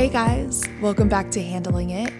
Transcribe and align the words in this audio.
Hey 0.00 0.08
guys, 0.08 0.62
welcome 0.80 1.10
back 1.10 1.30
to 1.32 1.42
Handling 1.42 1.90
It. 1.90 2.10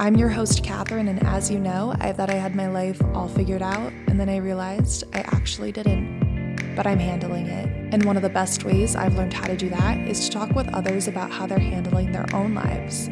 I'm 0.00 0.16
your 0.16 0.28
host, 0.28 0.64
Catherine, 0.64 1.06
and 1.06 1.24
as 1.24 1.48
you 1.48 1.60
know, 1.60 1.94
I 2.00 2.12
thought 2.12 2.30
I 2.30 2.34
had 2.34 2.56
my 2.56 2.66
life 2.66 3.00
all 3.14 3.28
figured 3.28 3.62
out, 3.62 3.92
and 4.08 4.18
then 4.18 4.28
I 4.28 4.38
realized 4.38 5.04
I 5.14 5.20
actually 5.20 5.70
didn't. 5.70 6.74
But 6.74 6.84
I'm 6.88 6.98
handling 6.98 7.46
it, 7.46 7.94
and 7.94 8.04
one 8.04 8.16
of 8.16 8.24
the 8.24 8.28
best 8.28 8.64
ways 8.64 8.96
I've 8.96 9.14
learned 9.14 9.34
how 9.34 9.46
to 9.46 9.56
do 9.56 9.68
that 9.68 9.98
is 9.98 10.24
to 10.24 10.32
talk 10.32 10.50
with 10.50 10.66
others 10.74 11.06
about 11.06 11.30
how 11.30 11.46
they're 11.46 11.60
handling 11.60 12.10
their 12.10 12.26
own 12.34 12.56
lives. 12.56 13.08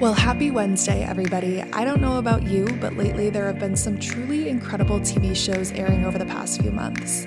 Well, 0.00 0.14
happy 0.14 0.52
Wednesday, 0.52 1.02
everybody. 1.02 1.60
I 1.60 1.84
don't 1.84 2.00
know 2.00 2.18
about 2.18 2.44
you, 2.44 2.66
but 2.80 2.96
lately 2.96 3.30
there 3.30 3.46
have 3.46 3.58
been 3.58 3.74
some 3.74 3.98
truly 3.98 4.48
incredible 4.48 5.00
TV 5.00 5.34
shows 5.34 5.72
airing 5.72 6.04
over 6.04 6.18
the 6.18 6.26
past 6.26 6.62
few 6.62 6.70
months. 6.70 7.26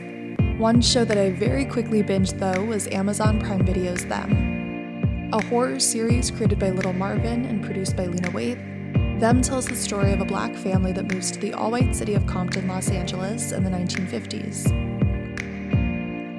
One 0.58 0.80
show 0.80 1.04
that 1.04 1.18
I 1.18 1.32
very 1.32 1.66
quickly 1.66 2.02
binged, 2.02 2.40
though, 2.40 2.64
was 2.64 2.88
Amazon 2.88 3.42
Prime 3.42 3.66
Video's 3.66 4.06
Them 4.06 4.59
a 5.32 5.44
horror 5.46 5.80
series 5.80 6.32
created 6.32 6.58
by 6.58 6.72
Little 6.72 6.94
Marvin 6.94 7.46
and 7.46 7.64
produced 7.64 7.96
by 7.96 8.08
Lena 8.08 8.30
Waithe. 8.30 9.20
Them 9.20 9.44
tells 9.44 9.68
the 9.68 9.76
story 9.76 10.12
of 10.12 10.22
a 10.22 10.26
black 10.26 10.56
family 10.56 10.92
that 10.94 11.14
moves 11.14 11.30
to 11.32 11.40
the 11.40 11.54
all 11.54 11.70
white 11.70 11.96
city 11.96 12.16
of 12.16 12.26
Compton, 12.26 12.68
Los 12.68 12.90
Angeles 12.90 13.52
in 13.52 13.64
the 13.64 13.70
1950s. 13.70 14.74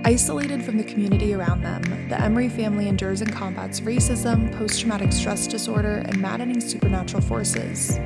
Isolated 0.05 0.65
from 0.65 0.77
the 0.77 0.83
community 0.83 1.35
around 1.35 1.63
them, 1.63 1.83
the 2.09 2.21
Emory 2.21 2.49
family 2.49 2.89
endures 2.89 3.21
and 3.21 3.33
combats 3.33 3.79
racism, 3.81 4.53
post 4.59 4.81
traumatic 4.81 5.13
stress 5.13 5.47
disorder, 5.47 5.99
and 6.07 6.21
maddening 6.21 6.61
supernatural 6.61 7.23
forces. 7.23 7.97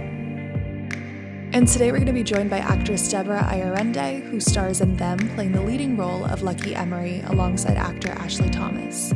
And 1.54 1.66
today 1.66 1.92
we're 1.92 1.98
going 1.98 2.08
to 2.08 2.12
be 2.12 2.24
joined 2.24 2.50
by 2.50 2.58
actress 2.58 3.08
Deborah 3.08 3.44
Ayorinde, 3.44 4.28
who 4.28 4.38
stars 4.38 4.82
in 4.82 4.98
Them, 4.98 5.30
playing 5.30 5.52
the 5.52 5.62
leading 5.62 5.96
role 5.96 6.26
of 6.26 6.42
Lucky 6.42 6.74
Emory 6.74 7.22
alongside 7.28 7.78
actor 7.78 8.10
Ashley 8.10 8.50
Thomas. 8.50 9.14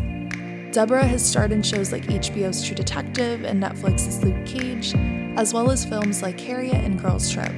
Deborah 0.72 1.06
has 1.06 1.24
starred 1.24 1.50
in 1.50 1.62
shows 1.62 1.92
like 1.92 2.02
HBO's 2.04 2.62
True 2.62 2.76
Detective 2.76 3.44
and 3.44 3.62
Netflix's 3.62 4.22
Luke 4.22 4.44
Cage, 4.44 4.94
as 5.38 5.54
well 5.54 5.70
as 5.70 5.82
films 5.84 6.22
like 6.22 6.38
Harriet 6.38 6.84
and 6.84 7.00
Girls 7.00 7.30
Trip. 7.30 7.52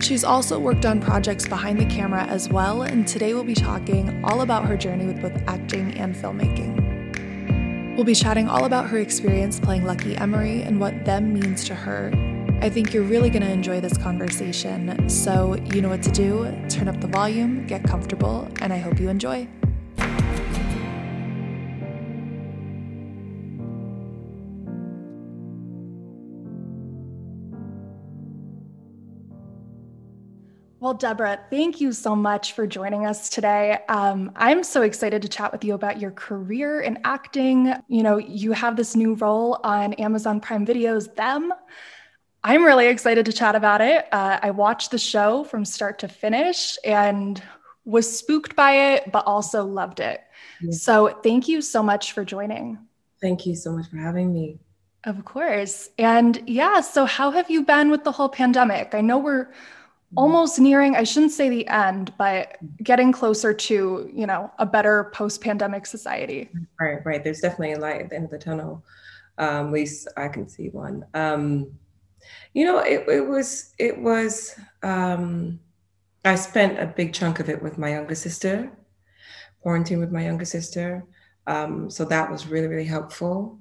She's 0.00 0.22
also 0.22 0.60
worked 0.60 0.86
on 0.86 1.00
projects 1.00 1.48
behind 1.48 1.80
the 1.80 1.86
camera 1.86 2.22
as 2.24 2.48
well, 2.48 2.82
and 2.82 3.06
today 3.06 3.34
we'll 3.34 3.42
be 3.42 3.54
talking 3.54 4.24
all 4.24 4.42
about 4.42 4.64
her 4.66 4.76
journey 4.76 5.06
with 5.06 5.20
both 5.20 5.36
acting 5.48 5.94
and 5.98 6.14
filmmaking. 6.14 7.96
We'll 7.96 8.04
be 8.04 8.14
chatting 8.14 8.48
all 8.48 8.64
about 8.64 8.88
her 8.88 8.98
experience 8.98 9.58
playing 9.58 9.84
Lucky 9.84 10.16
Emory 10.16 10.62
and 10.62 10.78
what 10.78 11.04
them 11.04 11.34
means 11.34 11.64
to 11.64 11.74
her. 11.74 12.12
I 12.60 12.70
think 12.70 12.94
you're 12.94 13.02
really 13.02 13.28
going 13.28 13.42
to 13.42 13.50
enjoy 13.50 13.80
this 13.80 13.98
conversation, 13.98 15.08
so 15.08 15.56
you 15.74 15.82
know 15.82 15.88
what 15.88 16.04
to 16.04 16.12
do. 16.12 16.44
Turn 16.68 16.86
up 16.86 17.00
the 17.00 17.08
volume, 17.08 17.66
get 17.66 17.82
comfortable, 17.82 18.48
and 18.60 18.72
I 18.72 18.78
hope 18.78 19.00
you 19.00 19.08
enjoy. 19.08 19.48
Well, 30.82 30.94
Deborah, 30.94 31.38
thank 31.48 31.80
you 31.80 31.92
so 31.92 32.16
much 32.16 32.54
for 32.54 32.66
joining 32.66 33.06
us 33.06 33.28
today. 33.28 33.78
Um, 33.88 34.32
I'm 34.34 34.64
so 34.64 34.82
excited 34.82 35.22
to 35.22 35.28
chat 35.28 35.52
with 35.52 35.62
you 35.62 35.74
about 35.74 36.00
your 36.00 36.10
career 36.10 36.80
in 36.80 36.98
acting. 37.04 37.72
You 37.86 38.02
know, 38.02 38.16
you 38.16 38.50
have 38.50 38.74
this 38.74 38.96
new 38.96 39.14
role 39.14 39.60
on 39.62 39.92
Amazon 39.92 40.40
Prime 40.40 40.66
Video's 40.66 41.06
Them. 41.06 41.52
I'm 42.42 42.64
really 42.64 42.88
excited 42.88 43.26
to 43.26 43.32
chat 43.32 43.54
about 43.54 43.80
it. 43.80 44.08
Uh, 44.10 44.40
I 44.42 44.50
watched 44.50 44.90
the 44.90 44.98
show 44.98 45.44
from 45.44 45.64
start 45.64 46.00
to 46.00 46.08
finish 46.08 46.76
and 46.84 47.40
was 47.84 48.18
spooked 48.18 48.56
by 48.56 48.94
it, 48.94 49.12
but 49.12 49.24
also 49.24 49.64
loved 49.64 50.00
it. 50.00 50.20
Yeah. 50.60 50.72
So, 50.72 51.20
thank 51.22 51.46
you 51.46 51.62
so 51.62 51.84
much 51.84 52.10
for 52.10 52.24
joining. 52.24 52.76
Thank 53.20 53.46
you 53.46 53.54
so 53.54 53.70
much 53.70 53.88
for 53.88 53.98
having 53.98 54.32
me. 54.32 54.58
Of 55.04 55.24
course. 55.24 55.90
And 55.96 56.42
yeah, 56.48 56.80
so 56.80 57.04
how 57.04 57.30
have 57.30 57.48
you 57.50 57.64
been 57.64 57.88
with 57.88 58.02
the 58.02 58.12
whole 58.12 58.28
pandemic? 58.28 58.96
I 58.96 59.00
know 59.00 59.18
we're 59.18 59.48
almost 60.16 60.58
nearing 60.58 60.94
i 60.96 61.02
shouldn't 61.02 61.32
say 61.32 61.48
the 61.48 61.66
end 61.68 62.12
but 62.18 62.56
getting 62.82 63.12
closer 63.12 63.52
to 63.54 64.10
you 64.12 64.26
know 64.26 64.50
a 64.58 64.66
better 64.66 65.10
post-pandemic 65.14 65.86
society. 65.86 66.50
Right 66.80 67.04
right. 67.04 67.22
There's 67.24 67.40
definitely 67.40 67.72
a 67.72 67.78
light 67.78 68.02
at 68.02 68.10
the 68.10 68.16
end 68.16 68.24
of 68.26 68.30
the 68.30 68.38
tunnel. 68.38 68.84
Um, 69.38 69.68
at 69.68 69.72
least 69.72 70.08
i 70.16 70.28
can 70.28 70.48
see 70.48 70.68
one. 70.68 71.04
Um, 71.14 71.72
you 72.54 72.64
know 72.64 72.78
it, 72.78 73.08
it 73.08 73.26
was 73.26 73.74
it 73.78 73.98
was 73.98 74.54
um, 74.82 75.58
i 76.24 76.34
spent 76.34 76.78
a 76.78 76.86
big 76.86 77.12
chunk 77.12 77.40
of 77.40 77.48
it 77.48 77.62
with 77.62 77.78
my 77.78 77.90
younger 77.90 78.14
sister 78.14 78.70
quarantine 79.62 80.00
with 80.00 80.10
my 80.10 80.24
younger 80.24 80.44
sister. 80.44 81.04
Um, 81.46 81.88
so 81.88 82.04
that 82.04 82.30
was 82.30 82.46
really 82.46 82.68
really 82.68 82.84
helpful 82.84 83.58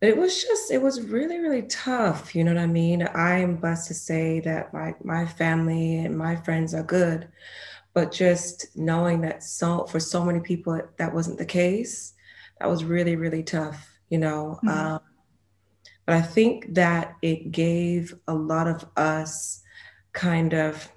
it 0.00 0.16
was 0.16 0.42
just 0.42 0.70
it 0.70 0.80
was 0.80 1.02
really 1.02 1.38
really 1.38 1.62
tough 1.62 2.34
you 2.34 2.44
know 2.44 2.54
what 2.54 2.62
i 2.62 2.66
mean 2.66 3.02
i 3.14 3.38
am 3.38 3.56
blessed 3.56 3.88
to 3.88 3.94
say 3.94 4.40
that 4.40 4.72
my 4.72 4.94
my 5.02 5.26
family 5.26 5.98
and 5.98 6.16
my 6.16 6.36
friends 6.36 6.74
are 6.74 6.82
good 6.82 7.28
but 7.94 8.12
just 8.12 8.76
knowing 8.76 9.20
that 9.20 9.42
so 9.42 9.84
for 9.86 9.98
so 9.98 10.24
many 10.24 10.40
people 10.40 10.80
that 10.98 11.12
wasn't 11.12 11.36
the 11.36 11.44
case 11.44 12.14
that 12.60 12.68
was 12.68 12.84
really 12.84 13.16
really 13.16 13.42
tough 13.42 13.98
you 14.08 14.18
know 14.18 14.58
mm-hmm. 14.62 14.68
um, 14.68 15.00
but 16.06 16.14
i 16.14 16.22
think 16.22 16.74
that 16.74 17.16
it 17.22 17.50
gave 17.50 18.14
a 18.28 18.34
lot 18.34 18.68
of 18.68 18.84
us 18.96 19.62
kind 20.12 20.54
of 20.54 20.90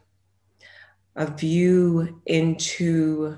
a 1.16 1.26
view 1.26 2.22
into 2.26 3.38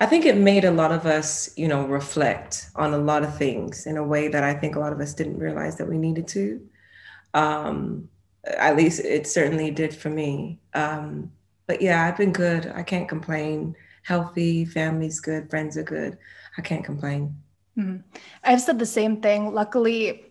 I 0.00 0.06
think 0.06 0.24
it 0.24 0.36
made 0.36 0.64
a 0.64 0.70
lot 0.70 0.92
of 0.92 1.04
us, 1.04 1.50
you 1.56 1.68
know, 1.68 1.86
reflect 1.86 2.70
on 2.74 2.94
a 2.94 2.98
lot 2.98 3.22
of 3.22 3.36
things 3.36 3.86
in 3.86 3.98
a 3.98 4.02
way 4.02 4.28
that 4.28 4.42
I 4.42 4.54
think 4.54 4.74
a 4.74 4.80
lot 4.80 4.94
of 4.94 5.00
us 5.00 5.12
didn't 5.12 5.38
realize 5.38 5.76
that 5.76 5.88
we 5.88 5.98
needed 5.98 6.26
to. 6.28 6.60
Um, 7.34 8.08
at 8.44 8.76
least 8.76 9.00
it 9.00 9.26
certainly 9.26 9.70
did 9.70 9.94
for 9.94 10.08
me. 10.08 10.58
Um, 10.72 11.30
but 11.66 11.82
yeah, 11.82 12.06
I've 12.06 12.16
been 12.16 12.32
good. 12.32 12.72
I 12.74 12.82
can't 12.82 13.08
complain. 13.08 13.76
Healthy, 14.02 14.64
family's 14.64 15.20
good, 15.20 15.50
friends 15.50 15.76
are 15.76 15.82
good. 15.82 16.16
I 16.56 16.62
can't 16.62 16.84
complain. 16.84 17.36
Mm-hmm. 17.78 17.98
I've 18.42 18.62
said 18.62 18.78
the 18.78 18.86
same 18.86 19.20
thing. 19.20 19.52
Luckily, 19.52 20.24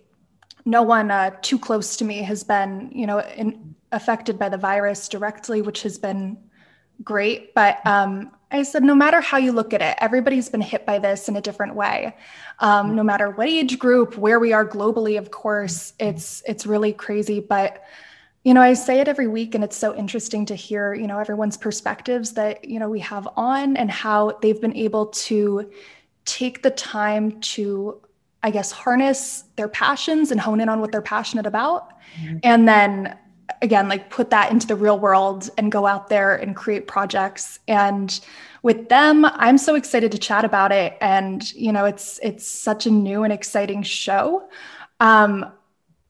no 0.66 0.82
one 0.82 1.12
uh, 1.12 1.32
too 1.42 1.60
close 1.60 1.96
to 1.98 2.06
me 2.06 2.24
has 2.24 2.44
been, 2.44 2.90
you 2.92 3.06
know, 3.06 3.20
in, 3.20 3.76
affected 3.92 4.40
by 4.40 4.50
the 4.50 4.58
virus 4.58 5.08
directly, 5.08 5.62
which 5.62 5.84
has 5.84 5.98
been 5.98 6.38
great. 7.04 7.54
But 7.54 7.86
um, 7.86 8.32
I 8.52 8.64
said, 8.64 8.84
no 8.84 8.96
matter 8.96 9.22
how 9.22 9.38
you 9.38 9.52
look 9.52 9.74
at 9.74 9.82
it, 9.82 9.96
everybody's 10.00 10.50
been 10.50 10.62
hit 10.62 10.86
by 10.86 10.98
this 10.98 11.30
in 11.30 11.36
a 11.36 11.42
different 11.42 11.76
way. 11.76 12.16
Um, 12.60 12.96
no 12.96 13.04
matter 13.04 13.30
what 13.30 13.48
age 13.48 13.78
group, 13.78 14.18
where 14.18 14.40
we 14.40 14.54
are 14.54 14.68
globally, 14.68 15.18
of 15.20 15.30
course, 15.30 15.94
it's 16.00 16.42
it's 16.48 16.66
really 16.66 16.92
crazy. 16.92 17.40
But 17.40 17.84
you 18.44 18.54
know, 18.54 18.62
I 18.62 18.74
say 18.74 19.00
it 19.00 19.08
every 19.08 19.28
week, 19.28 19.54
and 19.54 19.64
it's 19.64 19.78
so 19.78 19.96
interesting 19.96 20.46
to 20.48 20.56
hear 20.56 20.94
you 20.96 21.06
know 21.06 21.20
everyone's 21.20 21.58
perspectives 21.58 22.34
that 22.34 22.66
you 22.66 22.80
know 22.80 22.90
we 22.90 23.00
have 23.02 23.28
on 23.38 23.78
and 23.78 23.92
how 23.92 24.38
they've 24.42 24.60
been 24.60 24.76
able 24.76 25.08
to 25.08 25.70
take 26.26 26.64
the 26.64 26.72
time 26.72 27.40
to, 27.42 28.02
I 28.42 28.50
guess, 28.52 28.72
harness 28.72 29.44
their 29.58 29.68
passions 29.68 30.32
and 30.32 30.40
hone 30.40 30.60
in 30.60 30.70
on 30.70 30.80
what 30.80 30.92
they're 30.92 31.02
passionate 31.02 31.46
about, 31.46 31.90
mm-hmm. 32.20 32.38
and 32.44 32.68
then 32.68 33.16
again 33.62 33.90
like 33.90 34.10
put 34.10 34.30
that 34.30 34.52
into 34.52 34.68
the 34.68 34.76
real 34.76 35.00
world 35.00 35.50
and 35.58 35.72
go 35.72 35.86
out 35.86 36.10
there 36.10 36.36
and 36.36 36.56
create 36.56 36.88
projects. 36.88 37.60
And 37.68 38.20
with 38.62 38.90
them 38.90 39.24
i'm 39.26 39.58
so 39.58 39.76
excited 39.76 40.12
to 40.12 40.18
chat 40.18 40.46
about 40.46 40.72
it. 40.72 40.98
And 41.02 41.52
you 41.54 41.72
know 41.72 41.86
it's 41.86 42.20
it's 42.22 42.48
such 42.48 42.86
a 42.86 42.92
new 42.92 43.24
and 43.24 43.34
exciting 43.34 43.84
show. 43.84 44.48
Um, 45.00 45.52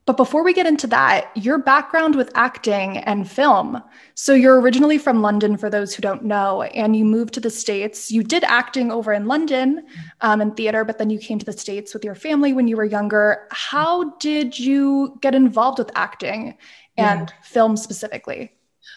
but 0.10 0.18
before 0.18 0.44
we 0.44 0.54
get 0.54 0.66
into 0.66 0.88
that 0.88 1.30
your 1.38 1.60
background 1.60 2.16
with 2.16 2.32
acting 2.34 2.98
and 2.98 3.30
film. 3.30 3.80
So 4.16 4.34
you're 4.34 4.60
originally 4.60 4.98
from 4.98 5.22
london 5.22 5.56
for 5.56 5.70
those 5.70 5.94
who 5.94 6.02
don't 6.02 6.24
know 6.24 6.64
and 6.64 6.96
you 6.96 7.06
moved 7.06 7.36
to 7.36 7.40
the 7.40 7.52
states. 7.52 8.10
You 8.10 8.24
did 8.24 8.44
acting 8.44 8.92
over 8.92 9.14
in 9.14 9.28
london 9.28 9.86
um, 10.22 10.42
in 10.42 10.56
theater 10.56 10.84
but 10.84 10.98
then 10.98 11.12
you 11.12 11.20
came 11.20 11.38
to 11.38 11.46
the 11.46 11.54
states 11.54 11.94
with 11.94 12.04
your 12.04 12.16
family 12.16 12.54
when 12.54 12.68
you 12.68 12.76
were 12.76 12.86
younger. 12.86 13.48
How 13.52 14.16
did 14.18 14.58
you 14.58 15.16
get 15.22 15.36
involved 15.36 15.78
with 15.78 15.92
acting 15.94 16.58
and 17.00 17.30
yeah. 17.30 17.36
film 17.44 17.78
specifically? 17.78 18.52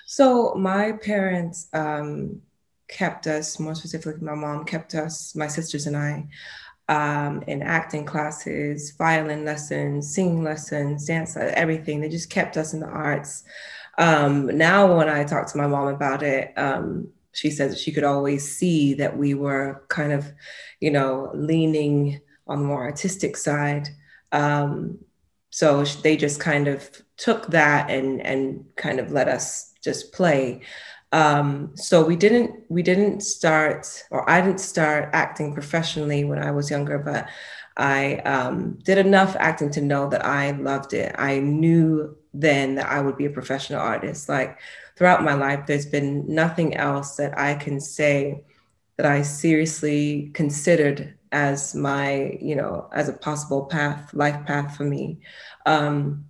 So 0.06 0.54
my 0.54 0.92
parents 0.92 1.68
um, 1.72 2.42
kept 2.88 3.26
us, 3.26 3.58
more 3.58 3.74
specifically, 3.74 4.20
my 4.20 4.34
mom 4.34 4.64
kept 4.64 4.94
us, 4.94 5.34
my 5.34 5.46
sisters 5.46 5.86
and 5.86 5.96
I, 5.96 6.28
um, 6.88 7.42
in 7.46 7.62
acting 7.62 8.04
classes, 8.04 8.92
violin 8.98 9.44
lessons, 9.44 10.14
singing 10.14 10.42
lessons, 10.42 11.06
dance, 11.06 11.36
everything. 11.36 12.00
They 12.00 12.08
just 12.08 12.30
kept 12.30 12.56
us 12.56 12.74
in 12.74 12.80
the 12.80 12.86
arts. 12.86 13.44
Um, 13.98 14.46
now, 14.56 14.96
when 14.96 15.08
I 15.08 15.24
talk 15.24 15.46
to 15.48 15.58
my 15.58 15.66
mom 15.66 15.88
about 15.88 16.22
it, 16.22 16.52
um, 16.56 17.08
she 17.32 17.50
says 17.50 17.80
she 17.80 17.92
could 17.92 18.04
always 18.04 18.56
see 18.56 18.94
that 18.94 19.16
we 19.16 19.34
were 19.34 19.84
kind 19.88 20.12
of, 20.12 20.30
you 20.80 20.90
know, 20.90 21.30
leaning 21.34 22.20
on 22.46 22.60
the 22.60 22.66
more 22.66 22.82
artistic 22.82 23.36
side. 23.36 23.88
Um, 24.32 24.98
so 25.52 25.84
they 26.02 26.16
just 26.16 26.40
kind 26.40 26.68
of 26.68 26.90
took 27.18 27.48
that 27.48 27.90
and 27.90 28.20
and 28.22 28.64
kind 28.76 28.98
of 29.00 29.12
let 29.12 29.28
us 29.28 29.74
just 29.84 30.12
play 30.12 30.62
Um, 31.12 31.72
so 31.76 32.04
we 32.04 32.16
didn't 32.16 32.64
we 32.70 32.82
didn't 32.82 33.22
start, 33.22 34.04
or 34.10 34.28
I 34.28 34.40
didn't 34.42 34.60
start 34.60 35.10
acting 35.14 35.54
professionally 35.54 36.24
when 36.24 36.40
I 36.40 36.52
was 36.52 36.70
younger, 36.70 36.98
but 36.98 37.28
I 37.76 38.16
um, 38.34 38.78
did 38.84 38.98
enough 38.98 39.36
acting 39.38 39.70
to 39.72 39.80
know 39.82 40.08
that 40.10 40.24
I 40.24 40.52
loved 40.52 40.94
it. 40.94 41.14
I 41.18 41.40
knew 41.40 42.16
then 42.34 42.76
that 42.76 42.88
I 42.88 43.00
would 43.02 43.16
be 43.18 43.26
a 43.26 43.30
professional 43.30 43.80
artist. 43.80 44.28
Like 44.28 44.58
throughout 44.96 45.24
my 45.24 45.34
life, 45.34 45.66
there's 45.66 45.86
been 45.86 46.24
nothing 46.34 46.76
else 46.76 47.16
that 47.16 47.38
I 47.38 47.54
can 47.56 47.80
say 47.80 48.44
that 48.96 49.06
I 49.06 49.22
seriously 49.22 50.30
considered 50.34 51.16
as 51.32 51.74
my, 51.74 52.38
you 52.40 52.54
know, 52.54 52.88
as 52.92 53.08
a 53.08 53.12
possible 53.12 53.64
path, 53.64 54.12
life 54.14 54.46
path 54.46 54.76
for 54.76 54.84
me. 54.84 55.18
Um, 55.66 56.26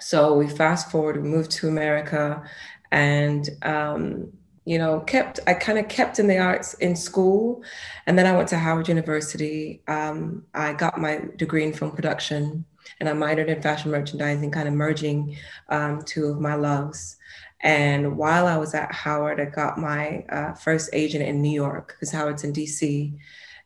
so 0.00 0.34
we 0.34 0.48
fast 0.48 0.90
forward, 0.90 1.22
we 1.22 1.28
moved 1.28 1.50
to 1.52 1.68
America, 1.68 2.42
and 2.90 3.48
um, 3.62 4.32
you 4.64 4.78
know, 4.78 5.00
kept 5.00 5.40
I 5.46 5.54
kind 5.54 5.78
of 5.78 5.88
kept 5.88 6.18
in 6.18 6.26
the 6.26 6.38
arts 6.38 6.74
in 6.74 6.96
school, 6.96 7.62
and 8.06 8.18
then 8.18 8.26
I 8.26 8.36
went 8.36 8.48
to 8.50 8.58
Howard 8.58 8.88
University. 8.88 9.82
Um, 9.88 10.44
I 10.54 10.72
got 10.72 11.00
my 11.00 11.22
degree 11.36 11.64
in 11.64 11.72
film 11.72 11.92
production, 11.92 12.64
and 13.00 13.08
I 13.08 13.12
minored 13.12 13.48
in 13.48 13.60
fashion 13.62 13.90
merchandising, 13.90 14.50
kind 14.50 14.68
of 14.68 14.74
merging 14.74 15.36
um, 15.68 16.02
two 16.02 16.26
of 16.26 16.40
my 16.40 16.54
loves. 16.54 17.16
And 17.60 18.18
while 18.18 18.46
I 18.46 18.58
was 18.58 18.74
at 18.74 18.92
Howard, 18.92 19.40
I 19.40 19.46
got 19.46 19.78
my 19.78 20.24
uh, 20.28 20.52
first 20.52 20.90
agent 20.92 21.24
in 21.24 21.40
New 21.40 21.50
York 21.50 21.88
because 21.94 22.12
Howard's 22.12 22.44
in 22.44 22.52
DC, 22.52 23.16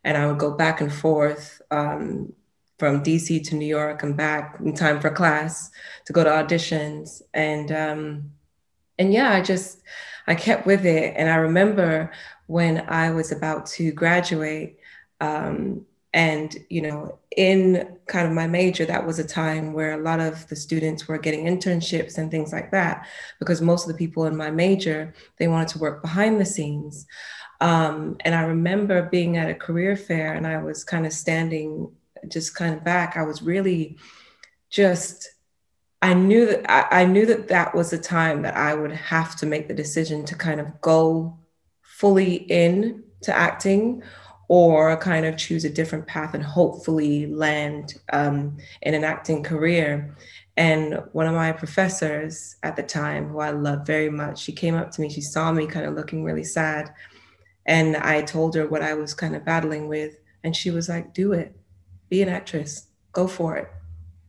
and 0.04 0.16
I 0.16 0.26
would 0.26 0.38
go 0.38 0.52
back 0.52 0.80
and 0.80 0.92
forth 0.92 1.60
um, 1.70 2.32
from 2.78 3.02
DC 3.02 3.44
to 3.48 3.54
New 3.56 3.66
York 3.66 4.02
and 4.02 4.16
back 4.16 4.58
in 4.60 4.74
time 4.74 5.00
for 5.00 5.10
class 5.10 5.70
to 6.06 6.12
go 6.12 6.24
to 6.24 6.30
auditions, 6.30 7.22
and 7.34 7.72
um, 7.72 8.30
and 8.98 9.12
yeah, 9.12 9.32
I 9.32 9.42
just 9.42 9.82
I 10.26 10.34
kept 10.34 10.66
with 10.66 10.84
it. 10.86 11.14
And 11.16 11.28
I 11.28 11.36
remember 11.36 12.12
when 12.46 12.84
I 12.88 13.10
was 13.10 13.32
about 13.32 13.66
to 13.66 13.92
graduate, 13.92 14.78
um, 15.20 15.86
and 16.14 16.56
you 16.68 16.82
know, 16.82 17.18
in 17.36 17.96
kind 18.06 18.26
of 18.26 18.32
my 18.32 18.46
major, 18.46 18.86
that 18.86 19.06
was 19.06 19.18
a 19.18 19.24
time 19.24 19.72
where 19.72 19.92
a 19.92 20.02
lot 20.02 20.20
of 20.20 20.46
the 20.48 20.56
students 20.56 21.06
were 21.06 21.18
getting 21.18 21.44
internships 21.44 22.18
and 22.18 22.30
things 22.30 22.52
like 22.52 22.70
that, 22.70 23.06
because 23.38 23.60
most 23.60 23.84
of 23.84 23.92
the 23.92 23.98
people 23.98 24.24
in 24.26 24.36
my 24.36 24.50
major 24.50 25.14
they 25.38 25.48
wanted 25.48 25.68
to 25.68 25.78
work 25.78 26.02
behind 26.02 26.40
the 26.40 26.46
scenes. 26.46 27.06
Um, 27.60 28.16
and 28.20 28.34
I 28.34 28.42
remember 28.42 29.02
being 29.02 29.36
at 29.36 29.50
a 29.50 29.54
career 29.54 29.96
fair, 29.96 30.34
and 30.34 30.46
I 30.46 30.62
was 30.62 30.84
kind 30.84 31.06
of 31.06 31.12
standing 31.12 31.90
just 32.28 32.54
kind 32.54 32.74
of 32.74 32.84
back. 32.84 33.16
I 33.16 33.22
was 33.22 33.42
really 33.42 33.96
just 34.70 35.28
I 36.00 36.14
knew 36.14 36.46
that 36.46 36.92
I, 36.94 37.04
knew 37.04 37.26
that 37.26 37.48
that 37.48 37.74
was 37.74 37.90
the 37.90 37.98
time 37.98 38.42
that 38.42 38.56
I 38.56 38.74
would 38.74 38.92
have 38.92 39.34
to 39.36 39.46
make 39.46 39.66
the 39.66 39.74
decision 39.74 40.24
to 40.26 40.36
kind 40.36 40.60
of 40.60 40.80
go 40.80 41.36
fully 41.82 42.34
in 42.34 43.02
to 43.22 43.36
acting 43.36 44.02
or 44.46 44.96
kind 44.96 45.26
of 45.26 45.36
choose 45.36 45.64
a 45.64 45.70
different 45.70 46.06
path 46.06 46.34
and 46.34 46.42
hopefully 46.42 47.26
land 47.26 47.94
um, 48.12 48.56
in 48.82 48.94
an 48.94 49.02
acting 49.02 49.42
career. 49.42 50.16
And 50.56 51.02
one 51.12 51.26
of 51.26 51.34
my 51.34 51.52
professors 51.52 52.56
at 52.62 52.76
the 52.76 52.82
time, 52.82 53.28
who 53.28 53.40
I 53.40 53.50
loved 53.50 53.86
very 53.86 54.08
much, 54.08 54.40
she 54.40 54.52
came 54.52 54.76
up 54.76 54.92
to 54.92 55.00
me, 55.00 55.10
she 55.10 55.20
saw 55.20 55.52
me 55.52 55.66
kind 55.66 55.84
of 55.84 55.94
looking 55.94 56.22
really 56.22 56.44
sad. 56.44 56.94
And 57.68 57.96
I 57.98 58.22
told 58.22 58.56
her 58.56 58.66
what 58.66 58.82
I 58.82 58.94
was 58.94 59.14
kind 59.14 59.36
of 59.36 59.44
battling 59.44 59.86
with. 59.86 60.18
And 60.42 60.56
she 60.56 60.70
was 60.70 60.88
like, 60.88 61.14
do 61.14 61.32
it, 61.34 61.54
be 62.08 62.22
an 62.22 62.28
actress, 62.28 62.88
go 63.12 63.28
for 63.28 63.56
it. 63.56 63.70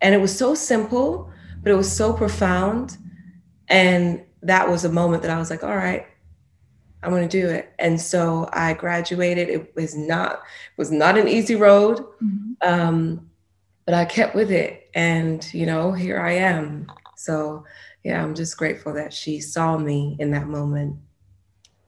And 0.02 0.14
it 0.14 0.20
was 0.20 0.38
so 0.38 0.54
simple, 0.54 1.32
but 1.64 1.72
it 1.72 1.76
was 1.76 1.92
so 1.92 2.14
profound. 2.14 2.98
And 3.70 4.24
that 4.44 4.70
was 4.70 4.86
a 4.86 4.92
moment 4.92 5.24
that 5.24 5.32
I 5.32 5.40
was 5.40 5.50
like, 5.50 5.64
all 5.64 5.76
right, 5.76 6.06
I'm 7.02 7.12
going 7.12 7.28
to 7.28 7.42
do 7.42 7.48
it. 7.48 7.74
And 7.80 8.00
so 8.00 8.50
I 8.52 8.74
graduated. 8.74 9.50
It 9.50 9.74
was 9.76 9.96
not 9.96 10.42
was 10.78 10.92
not 10.92 11.18
an 11.18 11.28
easy 11.28 11.56
road, 11.56 12.00
mm-hmm. 12.22 12.54
um, 12.62 13.30
but 13.86 13.94
I 13.94 14.06
kept 14.06 14.36
with 14.36 14.52
it, 14.52 14.90
and 14.94 15.52
you 15.54 15.66
know, 15.66 15.94
here 15.94 16.20
I 16.20 16.34
am. 16.34 16.92
So 17.16 17.64
yeah, 18.04 18.22
I'm 18.22 18.36
just 18.36 18.58
grateful 18.58 18.94
that 18.96 19.14
she 19.14 19.40
saw 19.40 19.78
me 19.78 20.18
in 20.20 20.32
that 20.32 20.48
moment. 20.48 20.98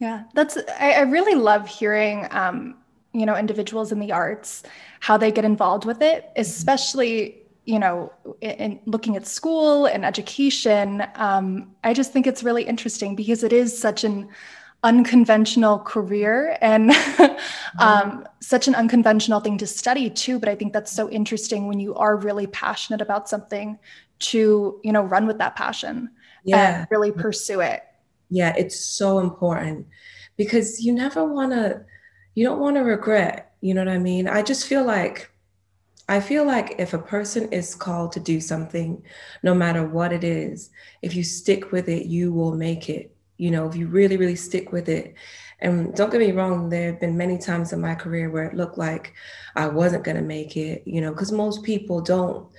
Yeah, 0.01 0.23
that's 0.33 0.57
I, 0.79 0.93
I 0.93 1.01
really 1.01 1.35
love 1.35 1.67
hearing 1.67 2.27
um, 2.31 2.75
you 3.13 3.25
know 3.25 3.37
individuals 3.37 3.91
in 3.91 3.99
the 3.99 4.11
arts 4.11 4.63
how 4.99 5.15
they 5.15 5.31
get 5.31 5.45
involved 5.45 5.85
with 5.85 6.01
it, 6.01 6.23
mm-hmm. 6.23 6.41
especially 6.41 7.37
you 7.65 7.77
know, 7.77 8.11
in, 8.41 8.51
in, 8.51 8.79
looking 8.87 9.15
at 9.15 9.27
school 9.27 9.85
and 9.85 10.03
education, 10.03 11.05
um, 11.13 11.75
I 11.83 11.93
just 11.93 12.11
think 12.11 12.25
it's 12.25 12.43
really 12.43 12.63
interesting 12.63 13.15
because 13.15 13.43
it 13.43 13.53
is 13.53 13.77
such 13.77 14.03
an 14.03 14.29
unconventional 14.83 15.77
career 15.77 16.57
and 16.59 16.89
mm-hmm. 16.91 17.79
um, 17.79 18.27
such 18.39 18.67
an 18.67 18.73
unconventional 18.73 19.39
thing 19.39 19.59
to 19.59 19.67
study 19.67 20.09
too. 20.09 20.39
But 20.39 20.49
I 20.49 20.55
think 20.55 20.73
that's 20.73 20.91
so 20.91 21.07
interesting 21.09 21.67
when 21.67 21.79
you 21.79 21.93
are 21.95 22.17
really 22.17 22.47
passionate 22.47 22.99
about 22.99 23.29
something 23.29 23.77
to, 24.19 24.81
you 24.83 24.91
know, 24.91 25.03
run 25.03 25.27
with 25.27 25.37
that 25.37 25.55
passion 25.55 26.09
yeah. 26.43 26.79
and 26.79 26.87
really 26.89 27.11
pursue 27.11 27.61
it. 27.61 27.83
Yeah, 28.31 28.55
it's 28.57 28.79
so 28.79 29.19
important 29.19 29.87
because 30.37 30.83
you 30.83 30.93
never 30.93 31.23
want 31.23 31.51
to, 31.51 31.85
you 32.33 32.45
don't 32.45 32.59
want 32.59 32.77
to 32.77 32.81
regret. 32.81 33.53
You 33.61 33.75
know 33.75 33.81
what 33.85 33.93
I 33.93 33.99
mean? 33.99 34.27
I 34.27 34.41
just 34.41 34.65
feel 34.65 34.83
like 34.85 35.31
I 36.09 36.19
feel 36.19 36.45
like 36.45 36.75
if 36.79 36.93
a 36.93 36.97
person 36.97 37.49
is 37.53 37.75
called 37.75 38.11
to 38.13 38.19
do 38.19 38.41
something, 38.41 39.01
no 39.43 39.53
matter 39.53 39.87
what 39.87 40.11
it 40.11 40.23
is, 40.23 40.69
if 41.01 41.15
you 41.15 41.23
stick 41.23 41.71
with 41.71 41.87
it, 41.87 42.05
you 42.05 42.33
will 42.33 42.53
make 42.55 42.89
it. 42.89 43.15
You 43.37 43.51
know, 43.51 43.67
if 43.67 43.75
you 43.75 43.87
really, 43.87 44.17
really 44.17 44.35
stick 44.35 44.71
with 44.71 44.89
it. 44.89 45.13
And 45.59 45.93
don't 45.95 46.11
get 46.11 46.19
me 46.19 46.31
wrong, 46.31 46.69
there 46.69 46.91
have 46.91 46.99
been 46.99 47.17
many 47.17 47.37
times 47.37 47.71
in 47.71 47.79
my 47.79 47.95
career 47.95 48.29
where 48.29 48.45
it 48.45 48.55
looked 48.55 48.77
like 48.77 49.13
I 49.55 49.67
wasn't 49.67 50.03
going 50.03 50.17
to 50.17 50.23
make 50.23 50.57
it, 50.57 50.83
you 50.85 51.01
know, 51.01 51.11
because 51.11 51.31
most 51.31 51.63
people 51.63 52.01
don't, 52.01 52.49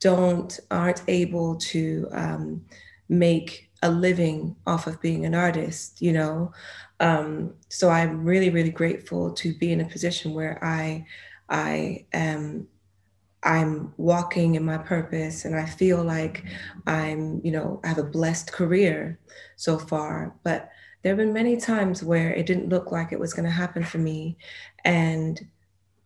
don't, 0.00 0.58
aren't 0.70 1.02
able 1.08 1.56
to 1.56 2.08
um, 2.12 2.64
make 3.08 3.71
a 3.82 3.90
living 3.90 4.56
off 4.66 4.86
of 4.86 5.00
being 5.00 5.26
an 5.26 5.34
artist, 5.34 6.00
you 6.00 6.12
know. 6.12 6.52
Um, 7.00 7.54
so 7.68 7.90
I'm 7.90 8.24
really, 8.24 8.50
really 8.50 8.70
grateful 8.70 9.32
to 9.34 9.54
be 9.54 9.72
in 9.72 9.80
a 9.80 9.88
position 9.88 10.34
where 10.34 10.62
I, 10.64 11.06
I 11.48 12.06
am 12.12 12.68
I'm 13.42 13.92
walking 13.96 14.54
in 14.54 14.64
my 14.64 14.78
purpose 14.78 15.44
and 15.44 15.56
I 15.56 15.66
feel 15.66 16.02
like 16.04 16.44
I'm, 16.86 17.40
you 17.42 17.50
know, 17.50 17.80
I 17.82 17.88
have 17.88 17.98
a 17.98 18.04
blessed 18.04 18.52
career 18.52 19.18
so 19.56 19.78
far. 19.78 20.34
But 20.44 20.70
there 21.02 21.10
have 21.10 21.18
been 21.18 21.32
many 21.32 21.56
times 21.56 22.04
where 22.04 22.32
it 22.32 22.46
didn't 22.46 22.68
look 22.68 22.92
like 22.92 23.10
it 23.10 23.18
was 23.18 23.34
going 23.34 23.44
to 23.44 23.50
happen 23.50 23.82
for 23.82 23.98
me. 23.98 24.38
And 24.84 25.40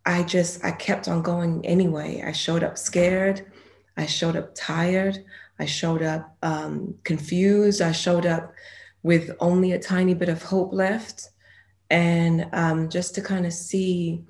I 0.07 0.23
just, 0.23 0.65
I 0.65 0.71
kept 0.71 1.09
on 1.09 1.21
going 1.21 1.65
anyway. 1.67 2.23
I 2.27 2.33
showed 2.33 2.65
up 2.65 2.79
scared. 2.79 3.45
I 3.99 4.07
showed 4.07 4.37
up 4.37 4.55
tired. 4.55 5.23
I 5.59 5.67
showed 5.67 6.03
up 6.03 6.37
um, 6.43 6.95
confused. 7.05 7.81
I 7.81 7.93
showed 7.93 8.27
up 8.27 8.53
with 9.03 9.31
only 9.41 9.73
a 9.73 9.79
tiny 9.79 10.15
bit 10.15 10.29
of 10.29 10.43
hope 10.43 10.73
left. 10.73 11.29
And 11.91 12.49
um, 12.53 12.89
just 12.89 13.15
to 13.15 13.21
kind 13.21 13.47
of 13.47 13.53
see, 13.53 14.25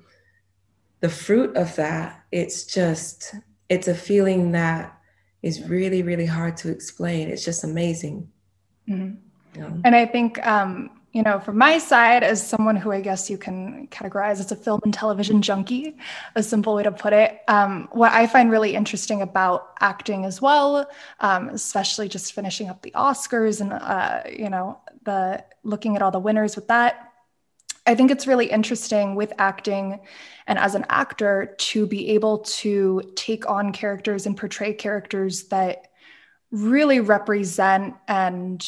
the 0.99 1.09
fruit 1.09 1.55
of 1.55 1.75
that, 1.75 2.23
it's 2.31 2.65
just, 2.65 3.35
it's 3.69 3.87
a 3.87 3.95
feeling 3.95 4.51
that 4.53 4.99
is 5.43 5.67
really, 5.69 6.01
really 6.01 6.25
hard 6.25 6.57
to 6.57 6.71
explain. 6.71 7.29
It's 7.29 7.45
just 7.45 7.63
amazing. 7.63 8.27
Mm-hmm. 8.89 9.61
Know? 9.61 9.81
And 9.85 9.95
I 9.95 10.05
think, 10.05 10.45
um, 10.45 10.96
you 11.17 11.23
know, 11.23 11.39
from 11.39 11.57
my 11.57 11.79
side, 11.79 12.23
as 12.23 12.47
someone 12.47 12.75
who 12.75 12.91
I 12.91 13.01
guess 13.01 13.27
you 13.27 13.39
can 13.39 13.87
categorize 13.87 14.39
as 14.39 14.51
a 14.51 14.55
film 14.55 14.81
and 14.83 14.93
television 14.93 15.41
junkie, 15.41 15.97
a 16.35 16.43
simple 16.43 16.75
way 16.75 16.83
to 16.83 16.91
put 16.91 17.11
it, 17.11 17.39
um, 17.47 17.89
what 17.91 18.11
I 18.11 18.27
find 18.27 18.51
really 18.51 18.75
interesting 18.75 19.23
about 19.23 19.69
acting 19.79 20.25
as 20.25 20.43
well, 20.43 20.87
um, 21.19 21.49
especially 21.49 22.07
just 22.07 22.33
finishing 22.33 22.69
up 22.69 22.83
the 22.83 22.91
Oscars 22.91 23.61
and, 23.61 23.73
uh, 23.73 24.21
you 24.31 24.47
know, 24.47 24.79
the 25.05 25.43
looking 25.63 25.95
at 25.95 26.03
all 26.03 26.11
the 26.11 26.19
winners 26.19 26.55
with 26.55 26.67
that, 26.67 27.11
I 27.87 27.95
think 27.95 28.11
it's 28.11 28.27
really 28.27 28.51
interesting 28.51 29.15
with 29.15 29.33
acting 29.39 29.99
and 30.45 30.59
as 30.59 30.75
an 30.75 30.85
actor 30.87 31.55
to 31.57 31.87
be 31.87 32.09
able 32.09 32.39
to 32.59 33.01
take 33.15 33.49
on 33.49 33.71
characters 33.71 34.27
and 34.27 34.37
portray 34.37 34.71
characters 34.71 35.45
that 35.45 35.87
really 36.51 36.99
represent 36.99 37.95
and 38.07 38.63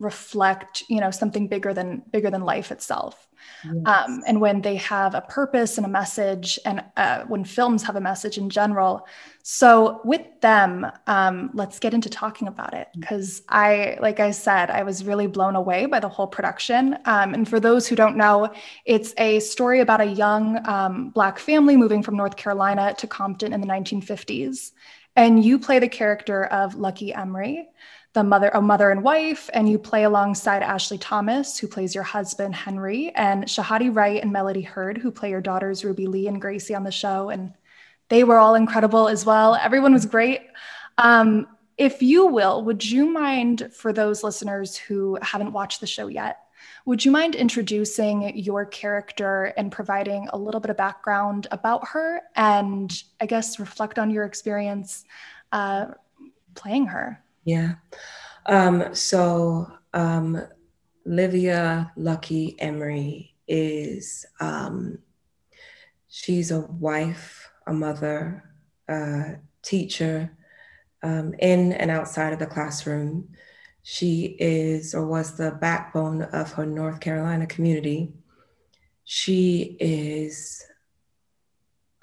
reflect 0.00 0.82
you 0.88 0.98
know 0.98 1.10
something 1.10 1.46
bigger 1.46 1.72
than 1.72 2.02
bigger 2.10 2.30
than 2.30 2.42
life 2.42 2.72
itself 2.72 3.28
yes. 3.64 3.76
um, 3.84 4.22
and 4.26 4.40
when 4.40 4.62
they 4.62 4.76
have 4.76 5.14
a 5.14 5.20
purpose 5.20 5.76
and 5.76 5.86
a 5.86 5.88
message 5.88 6.58
and 6.64 6.82
uh, 6.96 7.22
when 7.24 7.44
films 7.44 7.82
have 7.82 7.96
a 7.96 8.00
message 8.00 8.38
in 8.38 8.48
general 8.48 9.06
so 9.52 10.00
with 10.04 10.22
them 10.42 10.86
um, 11.08 11.50
let's 11.54 11.80
get 11.80 11.92
into 11.92 12.08
talking 12.08 12.46
about 12.46 12.72
it. 12.72 12.86
Because 12.96 13.42
i 13.48 13.98
like 14.00 14.20
i 14.20 14.30
said 14.30 14.70
i 14.70 14.84
was 14.84 15.04
really 15.04 15.26
blown 15.26 15.56
away 15.56 15.86
by 15.86 15.98
the 15.98 16.08
whole 16.08 16.28
production. 16.28 16.96
Um, 17.04 17.34
and 17.34 17.48
for 17.48 17.58
those 17.58 17.88
who 17.88 17.96
don't 17.96 18.16
know 18.16 18.52
it's 18.84 19.12
a 19.18 19.40
story 19.40 19.80
about 19.80 20.00
a 20.00 20.04
young 20.04 20.64
um, 20.68 21.10
black 21.10 21.40
family 21.40 21.76
moving 21.76 22.00
from 22.00 22.16
north 22.16 22.36
carolina 22.36 22.94
to 22.98 23.08
compton 23.08 23.52
in 23.52 23.60
the 23.60 23.66
1950s 23.66 24.70
And 25.16 25.44
you 25.44 25.58
play 25.58 25.80
the 25.80 25.88
character 25.88 26.44
of 26.44 26.76
Lucky 26.76 27.12
Emory, 27.12 27.68
the 28.12 28.22
mother, 28.22 28.50
a 28.54 28.62
mother 28.62 28.90
and 28.90 29.02
wife, 29.02 29.50
and 29.52 29.68
you 29.68 29.78
play 29.78 30.04
alongside 30.04 30.62
Ashley 30.62 30.98
Thomas, 30.98 31.58
who 31.58 31.66
plays 31.66 31.94
your 31.94 32.04
husband 32.04 32.54
Henry, 32.54 33.10
and 33.16 33.44
Shahadi 33.44 33.94
Wright 33.94 34.22
and 34.22 34.32
Melody 34.32 34.62
Hurd, 34.62 34.98
who 34.98 35.10
play 35.10 35.30
your 35.30 35.40
daughters 35.40 35.84
Ruby 35.84 36.06
Lee 36.06 36.28
and 36.28 36.40
Gracie 36.40 36.76
on 36.76 36.84
the 36.84 36.92
show. 36.92 37.30
And 37.30 37.52
they 38.10 38.24
were 38.24 38.38
all 38.38 38.54
incredible 38.54 39.08
as 39.08 39.24
well. 39.24 39.54
Everyone 39.54 39.94
was 39.94 40.04
great. 40.04 40.42
Um, 40.98 41.46
if 41.78 42.02
you 42.02 42.26
will, 42.26 42.62
would 42.64 42.84
you 42.84 43.06
mind 43.06 43.70
for 43.72 43.92
those 43.92 44.22
listeners 44.22 44.76
who 44.76 45.18
haven't 45.22 45.52
watched 45.52 45.80
the 45.80 45.86
show 45.86 46.08
yet? 46.08 46.40
Would 46.84 47.04
you 47.04 47.10
mind 47.10 47.34
introducing 47.34 48.36
your 48.36 48.66
character 48.66 49.54
and 49.56 49.72
providing 49.72 50.28
a 50.32 50.36
little 50.36 50.60
bit 50.60 50.70
of 50.70 50.76
background 50.76 51.46
about 51.50 51.88
her 51.88 52.20
and 52.36 52.92
I 53.20 53.26
guess 53.26 53.58
reflect 53.58 53.98
on 53.98 54.10
your 54.10 54.24
experience 54.24 55.04
uh, 55.52 55.86
playing 56.54 56.86
her? 56.86 57.22
Yeah. 57.44 57.76
Um, 58.44 58.94
so, 58.94 59.72
um, 59.94 60.42
Livia 61.06 61.92
Lucky 61.96 62.56
Emory 62.58 63.34
is, 63.48 64.26
um, 64.38 64.98
she's 66.08 66.50
a 66.50 66.60
wife, 66.60 67.39
a 67.70 67.72
mother, 67.72 68.42
a 68.88 69.36
teacher 69.62 70.36
um, 71.04 71.34
in 71.38 71.72
and 71.72 71.90
outside 71.90 72.32
of 72.32 72.40
the 72.40 72.46
classroom. 72.46 73.28
She 73.82 74.36
is 74.38 74.94
or 74.94 75.06
was 75.06 75.36
the 75.36 75.52
backbone 75.52 76.22
of 76.22 76.52
her 76.52 76.66
North 76.66 77.00
Carolina 77.00 77.46
community. 77.46 78.12
She 79.04 79.76
is 79.80 80.66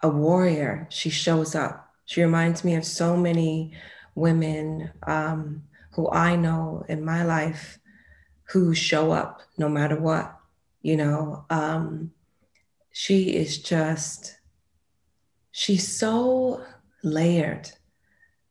a 0.01 0.09
warrior. 0.09 0.87
She 0.89 1.09
shows 1.09 1.53
up. 1.53 1.93
She 2.05 2.23
reminds 2.23 2.63
me 2.63 2.75
of 2.75 2.85
so 2.85 3.17
many 3.17 3.73
women 4.15 4.89
um, 5.03 5.63
who 5.91 6.09
I 6.09 6.37
know 6.37 6.85
in 6.87 7.03
my 7.03 7.23
life 7.23 7.77
who 8.51 8.73
show 8.73 9.11
up 9.11 9.41
no 9.57 9.67
matter 9.67 9.99
what. 9.99 10.33
You 10.81 10.95
know, 10.95 11.45
um, 11.49 12.11
she 12.93 13.35
is 13.35 13.57
just, 13.57 14.36
she's 15.57 15.87
so 15.87 16.63
layered. 17.03 17.67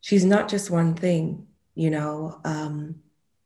She's 0.01 0.25
not 0.25 0.49
just 0.49 0.69
one 0.69 0.93
thing, 0.93 1.47
you 1.73 1.89
know. 1.89 2.41
Um, 2.43 2.95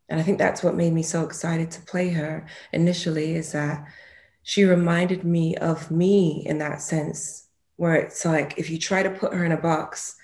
and 0.09 0.19
I 0.19 0.23
think 0.23 0.39
that's 0.39 0.63
what 0.63 0.73
made 0.73 0.93
me 0.93 1.03
so 1.03 1.23
excited 1.23 1.69
to 1.71 1.81
play 1.83 2.09
her 2.09 2.47
initially 2.73 3.35
is 3.35 3.51
that 3.51 3.85
she 4.41 4.63
reminded 4.63 5.23
me 5.23 5.55
of 5.57 5.91
me 5.91 6.41
in 6.47 6.57
that 6.57 6.81
sense, 6.81 7.49
where 7.75 7.93
it's 7.93 8.25
like 8.25 8.57
if 8.57 8.71
you 8.71 8.79
try 8.79 9.03
to 9.03 9.11
put 9.11 9.31
her 9.31 9.45
in 9.45 9.51
a 9.51 9.57
box, 9.57 10.15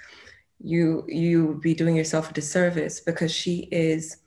you 0.60 1.06
you 1.08 1.46
would 1.46 1.62
be 1.62 1.76
doing 1.76 1.96
yourself 1.96 2.32
a 2.32 2.34
disservice 2.34 3.02
because 3.02 3.32
she 3.32 3.70
is 3.72 4.18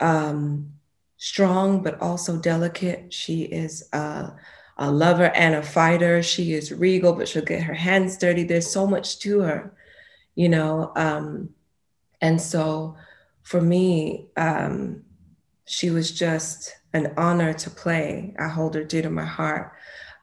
um, 0.00 0.72
strong 1.18 1.82
but 1.82 2.00
also 2.00 2.38
delicate. 2.38 3.12
She 3.12 3.42
is 3.42 3.86
a, 3.92 4.32
a 4.76 4.90
lover 4.90 5.30
and 5.34 5.54
a 5.54 5.62
fighter. 5.62 6.22
She 6.22 6.52
is 6.52 6.72
regal, 6.72 7.12
but 7.12 7.28
she'll 7.28 7.44
get 7.44 7.62
her 7.62 7.74
hands 7.74 8.18
dirty. 8.18 8.44
There's 8.44 8.70
so 8.70 8.86
much 8.86 9.18
to 9.20 9.40
her, 9.40 9.74
you 10.34 10.48
know. 10.48 10.92
Um, 10.96 11.50
and 12.20 12.40
so 12.40 12.96
for 13.42 13.60
me, 13.60 14.28
um, 14.36 15.04
she 15.66 15.90
was 15.90 16.12
just 16.12 16.74
an 16.92 17.12
honor 17.16 17.52
to 17.52 17.70
play. 17.70 18.34
I 18.38 18.48
hold 18.48 18.74
her 18.74 18.84
dear 18.84 19.02
to 19.02 19.10
my 19.10 19.24
heart. 19.24 19.72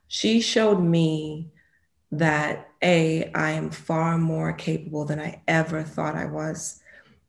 She 0.08 0.42
showed 0.42 0.80
me 0.80 1.52
that 2.12 2.70
A, 2.84 3.32
I 3.34 3.52
am 3.52 3.72
far 3.72 4.18
more 4.18 4.54
capable 4.54 5.06
than 5.06 5.20
I 5.20 5.42
ever 5.48 5.84
thought 5.84 6.16
I 6.16 6.26
was. 6.26 6.80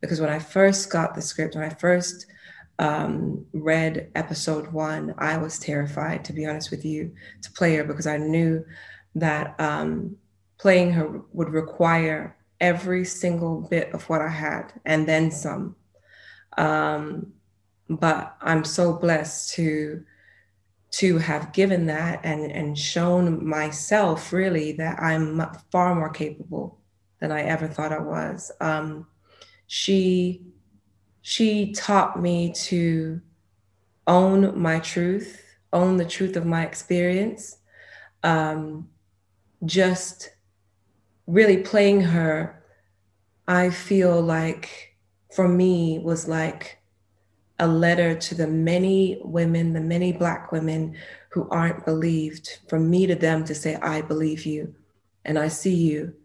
Because 0.01 0.21
when 0.21 0.31
I 0.31 0.39
first 0.39 0.91
got 0.91 1.15
the 1.15 1.23
script, 1.23 1.55
when 1.55 1.65
I 1.65 1.71
first 1.71 2.27
um, 2.79 3.47
read 3.53 4.11
episode 4.15 4.73
one, 4.73 5.15
I 5.19 5.37
was 5.37 5.59
terrified, 5.59 6.25
to 6.25 6.33
be 6.33 6.47
honest 6.47 6.71
with 6.71 6.85
you, 6.85 7.13
to 7.43 7.53
play 7.53 7.77
her 7.77 7.85
because 7.85 8.07
I 8.07 8.17
knew 8.17 8.65
that 9.15 9.55
um, 9.61 10.17
playing 10.59 10.93
her 10.93 11.23
would 11.33 11.51
require 11.51 12.37
every 12.61 13.05
single 13.05 13.61
bit 13.71 13.93
of 13.93 14.09
what 14.09 14.21
I 14.21 14.29
had 14.29 14.73
and 14.85 15.07
then 15.09 15.31
some. 15.31 15.77
Um, 16.57 17.33
but 17.89 18.37
I'm 18.41 18.65
so 18.65 18.95
blessed 18.95 19.55
to 19.55 20.05
to 20.93 21.19
have 21.19 21.53
given 21.53 21.87
that 21.87 22.21
and 22.23 22.51
and 22.53 22.79
shown 22.79 23.45
myself 23.47 24.33
really 24.33 24.73
that 24.73 25.03
I'm 25.03 25.45
far 25.73 25.95
more 25.95 26.09
capable 26.09 26.79
than 27.21 27.33
I 27.33 27.43
ever 27.43 27.67
thought 27.67 27.93
I 27.93 27.99
was. 27.99 28.53
Um, 28.61 29.07
she 29.67 30.43
she 31.27 31.73
taught 31.73 32.21
me 32.21 32.53
to 32.53 33.19
own 34.07 34.61
my 34.61 34.79
truth, 34.79 35.43
own 35.73 35.97
the 35.97 36.05
truth 36.05 36.37
of 36.37 36.45
my 36.45 36.67
experience. 36.67 37.57
Um, 38.23 38.91
just 39.65 40.29
really 41.27 41.57
playing 41.57 42.03
her, 42.03 42.63
I 43.49 43.71
feel 43.71 44.21
like 44.21 44.97
for 45.35 45.49
me 45.49 45.99
was 45.99 46.29
like 46.29 46.79
a 47.59 47.67
letter 47.67 48.15
to 48.15 48.35
the 48.35 48.47
many 48.47 49.19
women, 49.25 49.73
the 49.73 49.81
many 49.81 50.13
Black 50.13 50.53
women 50.53 50.95
who 51.31 51.49
aren't 51.49 51.87
believed, 51.87 52.59
from 52.69 52.91
me 52.91 53.07
to 53.07 53.15
them 53.15 53.45
to 53.45 53.55
say, 53.55 53.77
I 53.77 54.03
believe 54.03 54.45
you 54.45 54.75
and 55.25 55.39
I 55.39 55.49
see 55.49 55.75
you. 55.75 56.17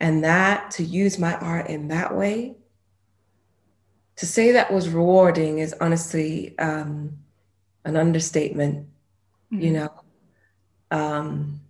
And 0.00 0.24
that, 0.24 0.70
to 0.72 0.82
use 0.82 1.18
my 1.18 1.34
art 1.34 1.68
in 1.68 1.88
that 1.88 2.16
way, 2.16 2.56
to 4.18 4.26
say 4.26 4.50
that 4.52 4.72
was 4.72 4.88
rewarding 4.88 5.60
is 5.60 5.74
honestly 5.80 6.58
um, 6.58 7.16
an 7.84 7.96
understatement, 7.96 8.86
mm-hmm. 9.52 9.62
you 9.62 9.70
know. 9.72 9.92
Um, 10.90 11.60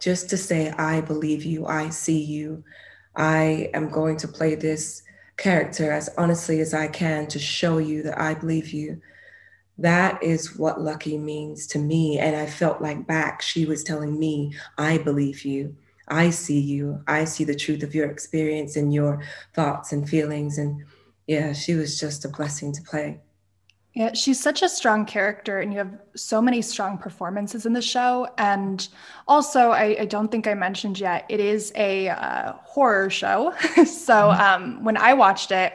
just 0.00 0.30
to 0.30 0.36
say, 0.36 0.70
I 0.70 1.02
believe 1.02 1.44
you, 1.44 1.66
I 1.66 1.90
see 1.90 2.20
you, 2.20 2.64
I 3.14 3.70
am 3.74 3.90
going 3.90 4.16
to 4.18 4.28
play 4.28 4.54
this 4.54 5.02
character 5.36 5.92
as 5.92 6.08
honestly 6.16 6.60
as 6.60 6.72
I 6.72 6.88
can 6.88 7.26
to 7.28 7.38
show 7.38 7.78
you 7.78 8.02
that 8.04 8.18
I 8.18 8.34
believe 8.34 8.70
you. 8.70 9.00
That 9.78 10.22
is 10.22 10.56
what 10.56 10.80
lucky 10.80 11.18
means 11.18 11.66
to 11.68 11.78
me. 11.78 12.18
And 12.18 12.34
I 12.34 12.46
felt 12.46 12.80
like 12.80 13.06
back, 13.06 13.42
she 13.42 13.66
was 13.66 13.84
telling 13.84 14.18
me, 14.18 14.54
I 14.78 14.98
believe 14.98 15.44
you. 15.44 15.76
I 16.08 16.30
see 16.30 16.60
you. 16.60 17.02
I 17.06 17.24
see 17.24 17.44
the 17.44 17.54
truth 17.54 17.82
of 17.82 17.94
your 17.94 18.10
experience 18.10 18.76
and 18.76 18.94
your 18.94 19.22
thoughts 19.54 19.92
and 19.92 20.08
feelings. 20.08 20.58
And 20.58 20.84
yeah, 21.26 21.52
she 21.52 21.74
was 21.74 21.98
just 21.98 22.24
a 22.24 22.28
blessing 22.28 22.72
to 22.72 22.82
play. 22.82 23.20
Yeah, 23.94 24.14
she's 24.14 24.40
such 24.40 24.62
a 24.62 24.70
strong 24.70 25.04
character, 25.04 25.60
and 25.60 25.70
you 25.70 25.78
have 25.78 26.00
so 26.16 26.40
many 26.40 26.62
strong 26.62 26.96
performances 26.96 27.66
in 27.66 27.74
the 27.74 27.82
show. 27.82 28.26
And 28.38 28.88
also, 29.28 29.70
I, 29.70 29.96
I 30.00 30.04
don't 30.06 30.30
think 30.30 30.46
I 30.46 30.54
mentioned 30.54 30.98
yet, 30.98 31.26
it 31.28 31.40
is 31.40 31.72
a 31.76 32.08
uh, 32.08 32.54
horror 32.64 33.10
show. 33.10 33.52
so 33.60 33.82
mm-hmm. 33.84 34.40
um, 34.40 34.84
when 34.84 34.96
I 34.96 35.12
watched 35.12 35.52
it, 35.52 35.74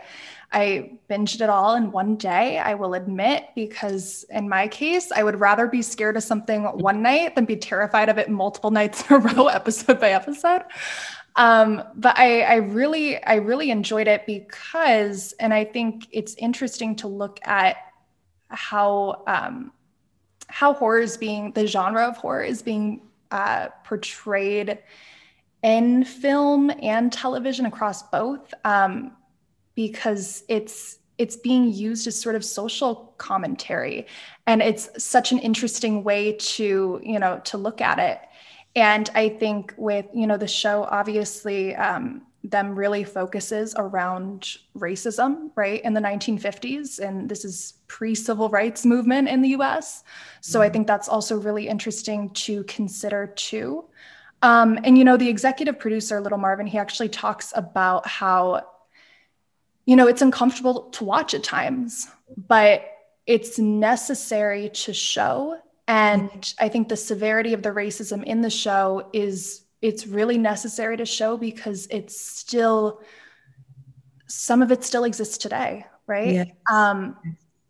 I 0.52 0.94
binged 1.10 1.42
it 1.42 1.50
all 1.50 1.76
in 1.76 1.92
one 1.92 2.16
day, 2.16 2.58
I 2.58 2.74
will 2.74 2.94
admit, 2.94 3.50
because 3.54 4.26
in 4.30 4.48
my 4.48 4.68
case, 4.70 5.12
I 5.12 5.22
would 5.22 5.40
rather 5.40 5.68
be 5.68 5.82
scared 5.82 6.16
of 6.16 6.24
something 6.24 6.64
one 6.64 7.02
night 7.02 7.36
than 7.36 7.46
be 7.46 7.58
terrified 7.58 8.08
of 8.08 8.18
it 8.18 8.30
multiple 8.30 8.72
nights 8.80 9.10
in 9.10 9.18
a 9.18 9.20
row, 9.20 9.48
episode 9.48 10.00
by 10.00 10.12
episode. 10.12 10.64
Um, 11.38 11.84
but 11.96 12.18
I, 12.18 12.42
I 12.42 12.56
really, 12.56 13.24
I 13.24 13.36
really 13.36 13.70
enjoyed 13.70 14.08
it 14.08 14.26
because, 14.26 15.34
and 15.40 15.54
I 15.54 15.64
think 15.64 16.08
it's 16.12 16.34
interesting 16.36 16.96
to 16.98 17.08
look 17.08 17.40
at 17.44 17.78
how 18.50 19.24
um, 19.28 19.72
how 20.48 20.74
horror 20.74 21.00
is 21.00 21.18
being 21.18 21.52
the 21.52 21.68
genre 21.68 22.08
of 22.08 22.18
horror 22.18 22.44
is 22.44 22.62
being 22.62 23.02
uh, 23.32 23.68
portrayed 23.84 24.80
in 25.64 26.04
film 26.04 26.72
and 26.82 27.12
television 27.12 27.66
across 27.66 28.04
both 28.04 28.54
um, 28.64 29.12
because 29.76 30.44
it's 30.48 31.00
it's 31.18 31.36
being 31.36 31.72
used 31.72 32.06
as 32.08 32.20
sort 32.20 32.36
of 32.36 32.46
social 32.46 33.14
commentary. 33.18 34.06
And 34.46 34.62
it's 34.62 34.90
such 35.04 35.32
an 35.32 35.40
interesting 35.40 36.04
way 36.04 36.34
to 36.34 37.02
you 37.04 37.20
know 37.20 37.42
to 37.46 37.58
look 37.58 37.82
at 37.82 38.00
it 38.00 38.20
and 38.78 39.10
i 39.14 39.28
think 39.28 39.74
with 39.78 40.06
you 40.14 40.26
know 40.26 40.38
the 40.38 40.48
show 40.48 40.84
obviously 40.90 41.76
um, 41.76 42.22
them 42.44 42.76
really 42.76 43.04
focuses 43.04 43.74
around 43.78 44.58
racism, 44.78 45.52
right, 45.56 45.84
in 45.84 45.94
the 45.94 46.00
1950s. 46.00 47.00
And 47.00 47.30
this 47.30 47.46
is 47.46 47.74
pre 47.88 48.16
civil 48.16 48.50
rights 48.50 48.86
movement 48.86 49.28
in 49.28 49.42
the 49.42 49.50
US. 49.50 50.04
So 50.42 50.62
I 50.62 50.66
mm-hmm. 50.66 50.74
think 50.74 50.88
that's 50.88 51.10
also 51.10 51.38
really 51.40 51.68
interesting 51.68 52.30
to 52.32 52.64
consider 52.66 53.28
too. 53.28 53.86
Um, 54.42 54.80
and, 54.84 54.98
you 54.98 55.04
know, 55.04 55.18
the 55.18 55.30
executive 55.30 55.80
producer, 55.80 56.22
Little 56.22 56.38
Marvin, 56.38 56.68
he 56.68 56.78
actually 56.78 57.10
talks 57.10 57.54
about 57.56 58.06
how, 58.06 58.68
you 59.86 59.96
know, 59.96 60.08
it's 60.08 60.22
uncomfortable 60.22 60.90
to 60.92 61.04
watch 61.04 61.34
at 61.34 61.44
times, 61.44 62.08
but 62.48 62.86
it's 63.26 63.58
necessary 63.58 64.70
to 64.70 64.94
show. 64.94 65.60
And 65.88 66.30
mm-hmm. 66.30 66.66
I 66.66 66.70
think 66.70 66.90
the 66.90 66.98
severity 66.98 67.54
of 67.54 67.64
the 67.64 67.70
racism 67.70 68.24
in 68.24 68.42
the 68.42 68.50
show 68.50 69.10
is 69.14 69.64
it's 69.82 70.08
really 70.08 70.38
necessary 70.38 70.98
to 70.98 71.06
show 71.06 71.38
because 71.38 71.88
it's 71.90 72.20
still 72.20 73.02
some 74.28 74.62
of 74.62 74.72
it 74.72 74.84
still 74.84 75.06
exists 75.06 75.38
today, 75.38 75.86
right? 76.06 76.34
Yeah. 76.34 76.46
Um, 76.72 77.16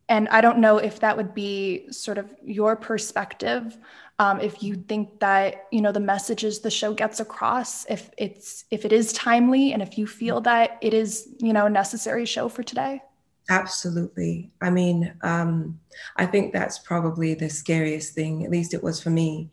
and 0.10 0.28
I 0.30 0.42
don't 0.42 0.60
know 0.60 0.78
if 0.78 1.02
that 1.02 1.18
would 1.18 1.34
be 1.34 1.92
sort 1.92 2.18
of 2.18 2.30
your 2.44 2.76
perspective. 2.76 3.78
Um, 4.20 4.40
if 4.40 4.64
you 4.64 4.76
think 4.76 5.20
that 5.20 5.68
you 5.72 5.82
know 5.82 5.92
the 5.92 6.00
messages 6.00 6.60
the 6.60 6.72
show 6.72 6.94
gets 6.94 7.20
across, 7.20 7.86
if 7.90 8.10
it's 8.18 8.64
if 8.72 8.86
it 8.86 8.94
is 8.94 9.14
timely, 9.14 9.74
and 9.74 9.82
if 9.82 9.98
you 9.98 10.08
feel 10.08 10.42
that 10.42 10.80
it 10.82 10.94
is 10.94 11.28
you 11.40 11.54
know 11.54 11.66
a 11.66 11.70
necessary 11.70 12.26
show 12.26 12.50
for 12.50 12.64
today. 12.64 13.02
Absolutely. 13.50 14.52
I 14.62 14.70
mean, 14.70 15.14
um, 15.22 15.80
I 16.18 16.26
think 16.26 16.52
that's 16.52 16.80
probably 16.80 17.34
the 17.34 17.50
scariest 17.50 18.14
thing. 18.14 18.44
At 18.44 18.52
least 18.52 18.74
it 18.74 18.84
was 18.84 19.02
for 19.02 19.10
me 19.10 19.52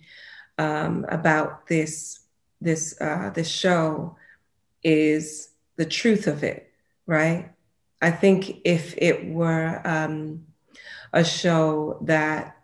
um, 0.58 1.06
about 1.08 1.66
this 1.66 2.20
this 2.60 3.00
uh, 3.00 3.30
this 3.30 3.48
show 3.48 4.16
is 4.82 5.50
the 5.76 5.84
truth 5.84 6.26
of 6.26 6.42
it, 6.42 6.72
right? 7.06 7.50
I 8.02 8.10
think 8.10 8.60
if 8.64 8.94
it 8.98 9.26
were 9.26 9.80
um, 9.84 10.44
a 11.12 11.24
show 11.24 11.98
that 12.02 12.56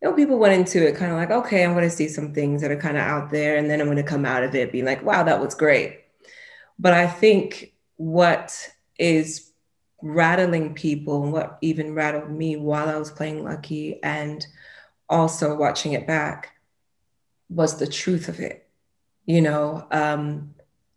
you 0.00 0.08
know 0.08 0.14
people 0.14 0.38
went 0.38 0.54
into 0.54 0.86
it 0.86 0.96
kind 0.96 1.10
of 1.10 1.18
like, 1.18 1.30
okay, 1.30 1.64
I'm 1.64 1.72
going 1.72 1.88
to 1.88 1.90
see 1.90 2.08
some 2.08 2.32
things 2.32 2.62
that 2.62 2.70
are 2.70 2.76
kind 2.76 2.96
of 2.96 3.02
out 3.02 3.30
there, 3.30 3.56
and 3.56 3.68
then 3.68 3.80
I'm 3.80 3.86
going 3.86 3.96
to 3.96 4.02
come 4.04 4.24
out 4.24 4.44
of 4.44 4.54
it 4.54 4.70
being 4.70 4.84
like, 4.84 5.04
wow, 5.04 5.24
that 5.24 5.40
was 5.40 5.54
great. 5.54 6.00
But 6.78 6.92
I 6.92 7.06
think 7.08 7.72
what 7.96 8.70
is 8.98 9.50
rattling 10.02 10.74
people 10.74 11.24
and 11.24 11.32
what 11.32 11.58
even 11.60 11.94
rattled 11.94 12.30
me 12.30 12.56
while 12.56 12.88
I 12.88 12.96
was 12.96 13.10
playing 13.10 13.44
Lucky 13.44 14.02
and 14.02 14.46
also 15.08 15.54
watching 15.54 15.92
it 15.92 16.06
back 16.06 16.52
was 17.48 17.78
the 17.78 17.86
truth 17.86 18.28
of 18.28 18.40
it. 18.40 18.68
You 19.24 19.40
know, 19.40 19.86
um, 19.90 20.54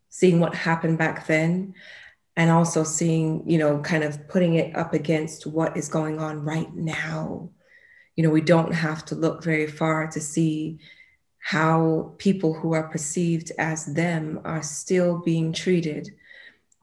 seeing 0.09 0.39
what 0.39 0.53
happened 0.55 0.97
back 0.97 1.27
then 1.27 1.73
and 2.35 2.51
also 2.51 2.83
seeing, 2.83 3.49
you 3.49 3.57
know, 3.57 3.79
kind 3.79 4.03
of 4.03 4.27
putting 4.27 4.55
it 4.55 4.75
up 4.75 4.93
against 4.93 5.47
what 5.47 5.75
is 5.75 5.89
going 5.89 6.19
on 6.19 6.43
right 6.43 6.73
now. 6.73 7.49
You 8.15 8.23
know, 8.23 8.29
we 8.29 8.41
don't 8.41 8.73
have 8.73 9.05
to 9.05 9.15
look 9.15 9.43
very 9.43 9.67
far 9.67 10.07
to 10.07 10.19
see 10.19 10.79
how 11.39 12.13
people 12.17 12.53
who 12.53 12.73
are 12.73 12.89
perceived 12.89 13.51
as 13.57 13.85
them 13.85 14.41
are 14.45 14.61
still 14.61 15.17
being 15.19 15.53
treated. 15.53 16.13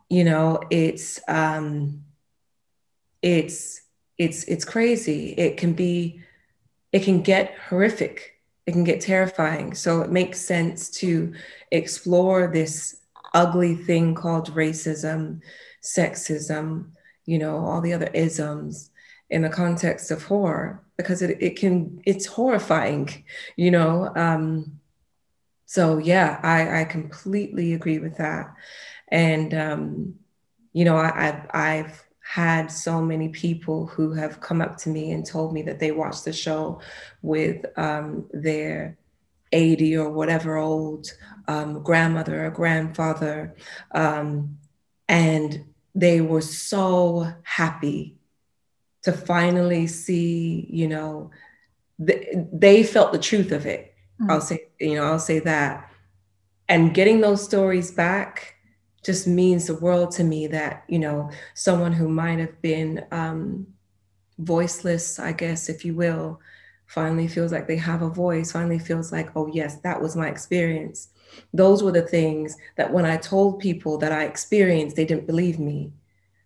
You 0.09 0.25
know, 0.25 0.61
it's 0.71 1.21
um, 1.29 2.05
it's 3.23 3.83
it's 4.19 4.45
it's 4.45 4.65
crazy. 4.65 5.33
It 5.33 5.57
can 5.57 5.73
be, 5.73 6.21
it 6.93 7.03
can 7.03 7.23
get 7.23 7.55
horrific. 7.69 8.41
It 8.67 8.73
can 8.73 8.85
get 8.85 9.01
terrifying. 9.01 9.75
So 9.75 10.01
it 10.01 10.11
makes 10.11 10.41
sense 10.41 10.91
to 10.91 11.35
explore 11.71 12.49
this 12.49 13.01
ugly 13.35 13.77
thing 13.77 14.15
called 14.15 14.55
racism, 14.55 15.41
sexism, 15.83 16.91
you 17.27 17.39
know, 17.39 17.59
all 17.59 17.81
the 17.81 17.93
other 17.93 18.11
isms 18.13 18.91
in 19.31 19.43
the 19.43 19.49
context 19.49 20.11
of 20.11 20.23
horror 20.23 20.83
because 20.97 21.23
it, 21.23 21.37
it 21.41 21.57
can 21.57 22.01
it's 22.05 22.27
horrifying 22.27 23.09
you 23.57 23.71
know 23.71 24.13
um 24.17 24.79
so 25.66 25.99
yeah 25.99 26.40
i 26.42 26.80
i 26.80 26.85
completely 26.85 27.75
agree 27.75 27.99
with 27.99 28.16
that 28.16 28.54
and 29.08 29.52
um 29.52 30.14
you 30.73 30.85
know 30.85 30.96
i 30.96 31.28
I've, 31.28 31.46
I've 31.52 32.06
had 32.26 32.73
so 32.73 33.00
many 33.00 33.28
people 33.28 33.87
who 33.87 34.12
have 34.12 34.40
come 34.40 34.61
up 34.61 34.76
to 34.78 34.88
me 34.88 35.12
and 35.12 35.25
told 35.25 35.52
me 35.52 35.62
that 35.62 35.78
they 35.78 35.92
watched 35.92 36.25
the 36.25 36.32
show 36.32 36.80
with 37.23 37.64
um, 37.78 38.26
their 38.32 38.99
80 39.52 39.96
or 39.96 40.11
whatever 40.11 40.56
old 40.56 41.06
um, 41.46 41.85
grandmother 41.85 42.44
or 42.44 42.50
grandfather. 42.50 43.54
Um, 43.92 44.58
and 45.08 45.66
they 45.94 46.20
were 46.20 46.40
so 46.40 47.32
happy 47.44 48.16
to 49.05 49.12
finally 49.12 49.87
see, 49.87 50.66
you 50.68 50.88
know, 50.88 51.31
th- 52.05 52.26
they 52.52 52.83
felt 52.83 53.12
the 53.12 53.20
truth 53.20 53.52
of 53.52 53.66
it. 53.66 53.94
Mm-hmm. 54.20 54.31
I'll 54.31 54.40
say, 54.40 54.68
you 54.81 54.94
know, 54.94 55.05
I'll 55.05 55.18
say 55.18 55.38
that. 55.40 55.90
And 56.68 56.94
getting 56.94 57.20
those 57.20 57.44
stories 57.44 57.90
back 57.90 58.57
just 59.07 59.29
means 59.29 59.68
the 59.68 59.76
world 59.76 60.11
to 60.11 60.24
me 60.24 60.48
that 60.48 60.83
you 60.88 60.98
know 60.98 61.31
someone 61.55 61.92
who 61.92 62.09
might 62.09 62.40
have 62.40 62.61
been 62.61 63.07
um, 63.12 63.66
voiceless 64.38 65.18
i 65.18 65.33
guess 65.33 65.68
if 65.68 65.85
you 65.85 65.94
will 65.94 66.40
finally 66.87 67.29
feels 67.29 67.52
like 67.52 67.66
they 67.66 67.76
have 67.76 68.02
a 68.02 68.11
voice 68.11 68.52
finally 68.52 68.79
feels 68.79 69.12
like 69.12 69.31
oh 69.37 69.46
yes 69.46 69.76
that 69.81 70.00
was 70.00 70.16
my 70.16 70.29
experience 70.29 71.09
those 71.55 71.83
were 71.83 71.92
the 71.92 72.02
things 72.02 72.57
that 72.76 72.92
when 72.92 73.07
i 73.07 73.16
told 73.16 73.61
people 73.61 73.96
that 73.96 74.12
i 74.12 74.24
experienced 74.24 74.96
they 74.96 75.05
didn't 75.05 75.26
believe 75.26 75.59
me 75.59 75.92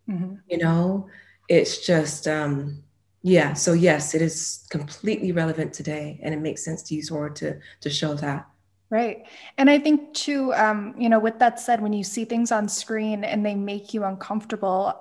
mm-hmm. 0.08 0.34
you 0.48 0.58
know 0.58 1.08
it's 1.48 1.84
just 1.84 2.28
um 2.28 2.82
yeah 3.22 3.52
so 3.52 3.72
yes 3.72 4.14
it 4.14 4.22
is 4.22 4.66
completely 4.70 5.32
relevant 5.32 5.72
today 5.72 6.18
and 6.22 6.34
it 6.34 6.40
makes 6.40 6.64
sense 6.64 6.82
to 6.82 6.94
use 6.94 7.08
horror 7.08 7.30
to 7.30 7.58
to 7.80 7.90
show 7.90 8.14
that 8.14 8.46
Right. 8.90 9.24
And 9.56 9.70
I 9.70 9.78
think 9.78 10.12
too, 10.14 10.52
um, 10.54 10.96
you 10.98 11.08
know, 11.08 11.20
with 11.20 11.38
that 11.38 11.60
said, 11.60 11.80
when 11.80 11.92
you 11.92 12.02
see 12.02 12.24
things 12.24 12.50
on 12.50 12.68
screen 12.68 13.22
and 13.22 13.46
they 13.46 13.54
make 13.54 13.94
you 13.94 14.02
uncomfortable, 14.02 15.00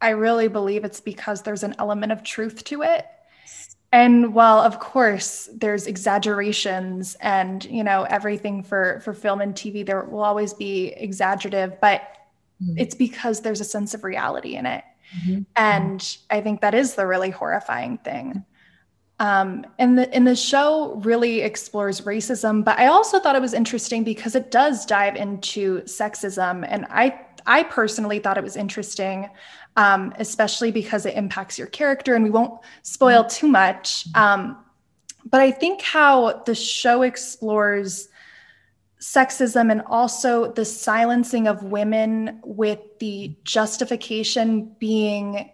I 0.00 0.10
really 0.10 0.46
believe 0.46 0.84
it's 0.84 1.00
because 1.00 1.42
there's 1.42 1.64
an 1.64 1.74
element 1.80 2.12
of 2.12 2.22
truth 2.22 2.62
to 2.64 2.82
it. 2.82 3.06
And 3.90 4.34
while 4.34 4.58
of 4.58 4.78
course 4.80 5.48
there's 5.52 5.86
exaggerations 5.86 7.16
and 7.20 7.64
you 7.64 7.84
know 7.84 8.02
everything 8.02 8.62
for 8.62 9.00
for 9.04 9.14
film 9.14 9.40
and 9.40 9.54
TV, 9.54 9.86
there 9.86 10.02
will 10.02 10.22
always 10.22 10.52
be 10.52 10.88
exaggerative, 10.88 11.80
but 11.80 12.02
mm-hmm. 12.62 12.76
it's 12.76 12.94
because 12.94 13.40
there's 13.40 13.60
a 13.60 13.64
sense 13.64 13.94
of 13.94 14.04
reality 14.04 14.56
in 14.56 14.66
it. 14.66 14.84
Mm-hmm. 15.18 15.42
And 15.56 16.16
I 16.30 16.40
think 16.40 16.60
that 16.60 16.74
is 16.74 16.94
the 16.94 17.06
really 17.06 17.30
horrifying 17.30 17.98
thing. 17.98 18.44
Um, 19.20 19.64
and 19.78 19.96
the 19.96 20.12
and 20.12 20.26
the 20.26 20.34
show 20.34 20.96
really 21.04 21.40
explores 21.40 22.00
racism, 22.00 22.64
but 22.64 22.78
I 22.80 22.88
also 22.88 23.20
thought 23.20 23.36
it 23.36 23.42
was 23.42 23.54
interesting 23.54 24.02
because 24.02 24.34
it 24.34 24.50
does 24.50 24.84
dive 24.84 25.14
into 25.14 25.82
sexism, 25.82 26.66
and 26.68 26.84
I 26.90 27.20
I 27.46 27.62
personally 27.62 28.18
thought 28.18 28.38
it 28.38 28.44
was 28.44 28.56
interesting, 28.56 29.30
um, 29.76 30.12
especially 30.18 30.72
because 30.72 31.06
it 31.06 31.14
impacts 31.14 31.58
your 31.58 31.68
character, 31.68 32.16
and 32.16 32.24
we 32.24 32.30
won't 32.30 32.60
spoil 32.82 33.20
mm-hmm. 33.20 33.28
too 33.28 33.48
much. 33.48 34.06
Um, 34.16 34.58
but 35.24 35.40
I 35.40 35.52
think 35.52 35.80
how 35.80 36.42
the 36.44 36.54
show 36.54 37.02
explores 37.02 38.08
sexism 39.04 39.70
and 39.70 39.82
also 39.82 40.50
the 40.52 40.64
silencing 40.64 41.46
of 41.46 41.62
women 41.62 42.40
with 42.42 42.78
the 43.00 43.36
justification 43.44 44.74
being 44.78 45.50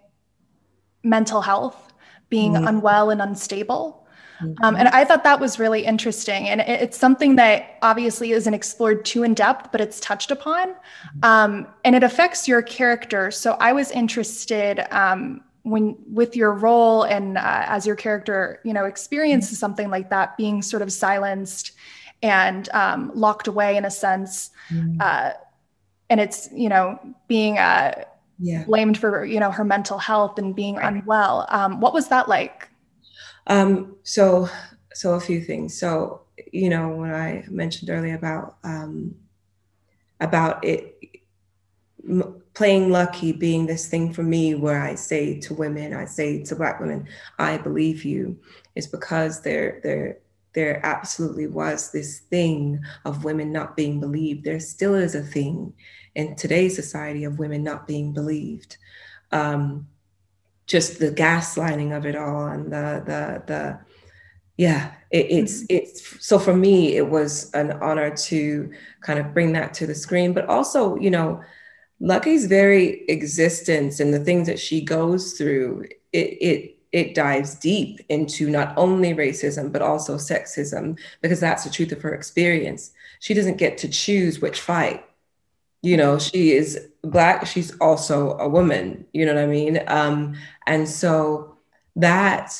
mental 1.03 1.41
health 1.41 1.93
being 2.29 2.53
mm-hmm. 2.53 2.69
unwell 2.69 3.11
and 3.11 3.21
unstable. 3.21 4.07
Mm-hmm. 4.41 4.65
Um, 4.65 4.77
and 4.77 4.87
I 4.89 5.05
thought 5.05 5.25
that 5.25 5.41
was 5.41 5.59
really 5.59 5.85
interesting. 5.85 6.49
And 6.49 6.61
it, 6.61 6.69
it's 6.69 6.97
something 6.97 7.35
that 7.37 7.77
obviously 7.83 8.31
isn't 8.31 8.55
explored 8.55 9.05
too 9.05 9.25
in 9.25 9.35
depth, 9.35 9.73
but 9.73 9.81
it's 9.81 9.99
touched 9.99 10.31
upon. 10.31 10.69
Mm-hmm. 10.69 11.25
Um, 11.25 11.67
and 11.85 11.97
it 11.97 12.05
affects 12.05 12.47
your 12.47 12.63
character. 12.63 13.33
So 13.33 13.55
I 13.55 13.73
was 13.73 13.91
interested 13.91 14.87
um, 14.95 15.43
when 15.63 15.97
with 16.07 16.37
your 16.37 16.55
role 16.55 17.03
and 17.03 17.37
uh, 17.37 17.65
as 17.67 17.85
your 17.85 17.97
character, 17.97 18.61
you 18.65 18.73
know, 18.73 18.85
experiences 18.85 19.51
mm-hmm. 19.51 19.61
something 19.61 19.91
like 19.91 20.09
that, 20.11 20.37
being 20.37 20.63
sort 20.63 20.83
of 20.83 20.93
silenced 20.93 21.73
and 22.23 22.69
um, 22.71 23.11
locked 23.15 23.47
away 23.49 23.77
in 23.77 23.85
a 23.85 23.91
sense. 23.91 24.51
Mm-hmm. 24.71 24.99
Uh, 25.01 25.31
and 26.09 26.21
it's, 26.21 26.49
you 26.53 26.69
know, 26.69 26.99
being 27.29 27.59
uh, 27.59 28.05
yeah. 28.41 28.65
blamed 28.65 28.99
for 28.99 29.25
you 29.25 29.39
know 29.39 29.51
her 29.51 29.65
mental 29.65 29.99
health 29.99 30.39
and 30.39 30.57
being 30.57 30.77
right. 30.77 30.93
unwell. 30.93 31.47
Um, 31.51 31.81
what 31.81 31.93
was 31.93 32.09
that 32.09 32.29
like? 32.29 32.69
Um, 33.47 33.97
so 34.03 34.49
so 34.93 35.15
a 35.15 35.21
few 35.21 35.41
things. 35.43 35.79
So 35.79 36.23
you 36.53 36.71
know 36.71 36.89
when 36.89 37.13
I 37.13 37.45
mentioned 37.49 37.91
earlier 37.91 38.15
about 38.15 38.57
um, 38.65 39.15
about 40.21 40.65
it 40.65 40.99
m- 42.09 42.43
playing 42.55 42.91
lucky 42.91 43.33
being 43.33 43.67
this 43.67 43.89
thing 43.89 44.13
for 44.13 44.23
me 44.23 44.55
where 44.55 44.83
I 44.83 44.95
say 44.95 45.39
to 45.41 45.55
women, 45.55 45.95
I 45.95 46.07
say 46.07 46.43
to 46.45 46.57
black 46.57 46.81
women, 46.81 47.07
I 47.39 47.59
believe 47.59 48.05
you, 48.05 48.39
is 48.75 48.87
because 48.87 49.43
there 49.43 49.81
there 49.83 50.19
there 50.53 50.85
absolutely 50.85 51.47
was 51.47 51.91
this 51.91 52.21
thing 52.21 52.81
of 53.05 53.25
women 53.25 53.53
not 53.53 53.77
being 53.77 54.01
believed. 54.01 54.45
There 54.45 54.61
still 54.61 54.95
is 54.95 55.15
a 55.15 55.23
thing 55.23 55.73
in 56.15 56.35
today's 56.37 56.75
society 56.75 57.25
of 57.25 57.39
women 57.39 57.63
not 57.63 57.87
being 57.87 58.13
believed. 58.13 58.77
Um, 59.33 59.87
just 60.71 61.01
the 61.01 61.11
gaslighting 61.11 61.97
of 61.97 62.07
it 62.07 62.15
all 62.15 62.47
and 62.47 62.73
the 62.73 63.03
the 63.05 63.43
the 63.47 63.81
yeah 64.57 64.93
it, 65.11 65.27
it's 65.29 65.65
mm-hmm. 65.65 65.77
it's 65.77 66.25
so 66.25 66.39
for 66.39 66.55
me 66.55 66.97
it 66.97 67.09
was 67.09 67.51
an 67.55 67.73
honor 67.83 68.15
to 68.15 68.71
kind 69.01 69.19
of 69.19 69.35
bring 69.35 69.53
that 69.53 69.75
to 69.75 69.85
the 69.85 69.95
screen 69.95 70.33
but 70.33 70.47
also 70.47 70.97
you 70.99 71.11
know 71.11 71.43
lucky's 71.99 72.47
very 72.47 73.05
existence 73.09 73.99
and 73.99 74.15
the 74.15 74.25
things 74.25 74.47
that 74.47 74.61
she 74.61 74.81
goes 74.81 75.33
through 75.33 75.85
it 76.13 76.29
it 76.41 76.79
it 76.92 77.14
dives 77.14 77.55
deep 77.55 78.00
into 78.09 78.50
not 78.50 78.72
only 78.76 79.14
racism 79.14 79.72
but 79.72 79.83
also 79.83 80.16
sexism 80.16 80.98
because 81.22 81.40
that's 81.40 81.64
the 81.64 81.70
truth 81.70 81.92
of 81.92 82.03
her 82.03 82.14
experience 82.14 82.92
she 83.20 83.35
doesn't 83.35 83.59
get 83.59 83.79
to 83.79 83.88
choose 83.88 84.40
which 84.40 84.61
fight 84.61 85.05
You 85.83 85.96
know, 85.96 86.18
she 86.18 86.53
is 86.53 86.88
black. 87.03 87.46
She's 87.46 87.72
also 87.81 88.37
a 88.38 88.48
woman. 88.48 89.07
You 89.12 89.24
know 89.26 89.35
what 89.35 89.44
I 89.44 89.46
mean? 89.46 89.81
Um, 89.87 90.35
and 90.66 90.88
so 90.88 91.57
that 91.96 92.53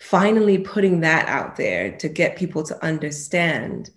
finally 0.00 0.58
putting 0.58 1.00
that 1.00 1.28
out 1.28 1.56
there 1.56 1.96
to 1.98 2.08
get 2.08 2.36
people 2.36 2.62
to 2.64 2.84
understand 2.84 3.90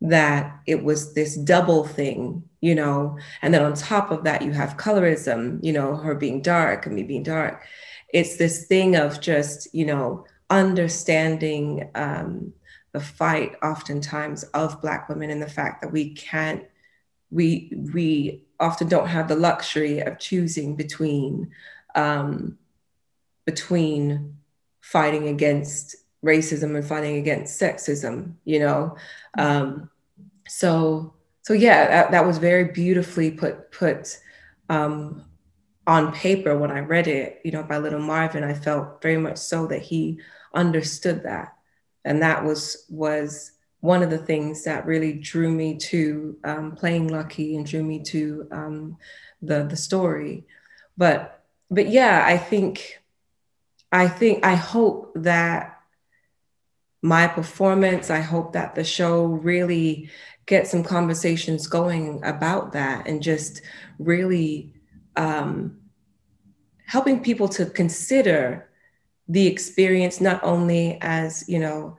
that 0.00 0.60
it 0.66 0.84
was 0.84 1.14
this 1.14 1.36
double 1.36 1.84
thing, 1.84 2.44
you 2.60 2.74
know, 2.74 3.18
and 3.42 3.52
then 3.52 3.62
on 3.64 3.74
top 3.74 4.10
of 4.12 4.24
that, 4.24 4.42
you 4.42 4.52
have 4.52 4.76
colorism, 4.76 5.58
you 5.62 5.72
know, 5.72 5.96
her 5.96 6.14
being 6.14 6.40
dark 6.42 6.86
and 6.86 6.94
me 6.94 7.02
being 7.02 7.24
dark. 7.24 7.64
It's 8.12 8.36
this 8.36 8.66
thing 8.66 8.96
of 8.96 9.20
just, 9.20 9.72
you 9.74 9.84
know, 9.86 10.24
understanding 10.50 11.90
um, 11.94 12.52
the 12.92 13.00
fight 13.00 13.54
oftentimes 13.62 14.44
of 14.44 14.80
Black 14.80 15.08
women 15.08 15.30
and 15.30 15.42
the 15.42 15.48
fact 15.48 15.82
that 15.82 15.92
we 15.92 16.14
can't, 16.14 16.64
we, 17.30 17.70
we 17.92 18.44
often 18.58 18.88
don't 18.88 19.08
have 19.08 19.28
the 19.28 19.36
luxury 19.36 20.00
of 20.00 20.18
choosing 20.18 20.74
between, 20.74 21.50
um, 21.94 22.58
between 23.44 24.36
fighting 24.80 25.28
against 25.28 25.96
racism 26.24 26.74
and 26.76 26.84
fighting 26.84 27.16
against 27.16 27.60
sexism, 27.60 28.32
you 28.44 28.58
know? 28.58 28.96
Um, 29.36 29.90
so, 30.48 31.12
so 31.42 31.52
yeah, 31.52 31.86
that, 31.88 32.10
that 32.10 32.26
was 32.26 32.38
very 32.38 32.64
beautifully 32.64 33.30
put, 33.30 33.70
put 33.70 34.18
um, 34.70 35.24
on 35.88 36.12
paper 36.12 36.56
when 36.56 36.70
I 36.70 36.80
read 36.80 37.08
it, 37.08 37.40
you 37.44 37.50
know, 37.50 37.62
by 37.62 37.78
Little 37.78 37.98
Marvin, 37.98 38.44
I 38.44 38.52
felt 38.52 39.00
very 39.00 39.16
much 39.16 39.38
so 39.38 39.66
that 39.68 39.80
he 39.80 40.20
understood 40.54 41.22
that. 41.24 41.56
And 42.04 42.22
that 42.22 42.44
was, 42.44 42.84
was 42.90 43.52
one 43.80 44.02
of 44.02 44.10
the 44.10 44.18
things 44.18 44.64
that 44.64 44.84
really 44.84 45.14
drew 45.14 45.50
me 45.50 45.78
to 45.78 46.36
um, 46.44 46.72
playing 46.76 47.08
Lucky 47.08 47.56
and 47.56 47.64
drew 47.64 47.82
me 47.82 48.02
to 48.04 48.46
um, 48.52 48.98
the, 49.40 49.64
the 49.64 49.76
story. 49.76 50.44
But, 50.98 51.42
but 51.70 51.88
yeah, 51.88 52.22
I 52.24 52.36
think, 52.36 53.00
I 53.90 54.08
think, 54.08 54.44
I 54.44 54.56
hope 54.56 55.12
that 55.14 55.74
my 57.00 57.28
performance. 57.28 58.10
I 58.10 58.20
hope 58.20 58.52
that 58.52 58.74
the 58.74 58.84
show 58.84 59.24
really 59.24 60.10
gets 60.46 60.70
some 60.70 60.82
conversations 60.82 61.66
going 61.66 62.20
about 62.24 62.72
that 62.72 63.06
and 63.06 63.22
just 63.22 63.62
really 63.98 64.74
um, 65.18 65.78
helping 66.86 67.22
people 67.22 67.48
to 67.48 67.66
consider 67.66 68.70
the 69.28 69.46
experience 69.46 70.20
not 70.20 70.42
only 70.42 70.96
as, 71.02 71.46
you 71.46 71.58
know, 71.58 71.98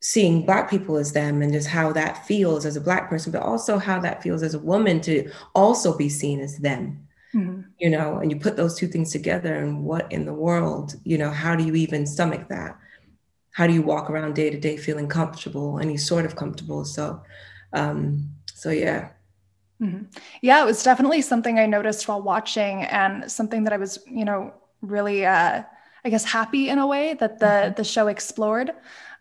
seeing 0.00 0.46
black 0.46 0.68
people 0.70 0.96
as 0.96 1.12
them 1.12 1.42
and 1.42 1.52
just 1.52 1.68
how 1.68 1.92
that 1.92 2.26
feels 2.26 2.64
as 2.64 2.74
a 2.74 2.80
black 2.80 3.10
person 3.10 3.30
but 3.30 3.42
also 3.42 3.78
how 3.78 4.00
that 4.00 4.22
feels 4.22 4.42
as 4.42 4.54
a 4.54 4.58
woman 4.58 4.98
to 4.98 5.30
also 5.54 5.96
be 5.96 6.08
seen 6.08 6.40
as 6.40 6.56
them. 6.58 7.06
Mm-hmm. 7.32 7.60
you 7.78 7.88
know 7.88 8.18
and 8.18 8.32
you 8.32 8.40
put 8.40 8.56
those 8.56 8.76
two 8.76 8.88
things 8.88 9.12
together 9.12 9.54
and 9.54 9.84
what 9.84 10.10
in 10.10 10.24
the 10.24 10.34
world 10.34 10.96
you 11.04 11.16
know 11.16 11.30
how 11.30 11.54
do 11.54 11.62
you 11.62 11.76
even 11.76 12.04
stomach 12.04 12.48
that? 12.48 12.76
How 13.52 13.68
do 13.68 13.72
you 13.72 13.82
walk 13.82 14.10
around 14.10 14.34
day 14.34 14.50
to 14.50 14.58
day 14.58 14.76
feeling 14.76 15.06
comfortable 15.06 15.78
any 15.78 15.96
sort 15.96 16.24
of 16.24 16.34
comfortable? 16.34 16.84
So 16.84 17.22
um 17.72 18.30
so 18.46 18.70
yeah 18.70 19.10
mm-hmm. 19.80 20.04
yeah 20.42 20.62
it 20.62 20.66
was 20.66 20.82
definitely 20.82 21.22
something 21.22 21.58
i 21.58 21.66
noticed 21.66 22.06
while 22.08 22.22
watching 22.22 22.82
and 22.84 23.30
something 23.30 23.64
that 23.64 23.72
i 23.72 23.76
was 23.76 23.98
you 24.06 24.24
know 24.24 24.52
really 24.82 25.26
uh 25.26 25.62
i 26.04 26.10
guess 26.10 26.24
happy 26.24 26.68
in 26.68 26.78
a 26.78 26.86
way 26.86 27.14
that 27.14 27.38
the 27.38 27.46
mm-hmm. 27.46 27.74
the 27.74 27.84
show 27.84 28.08
explored 28.08 28.72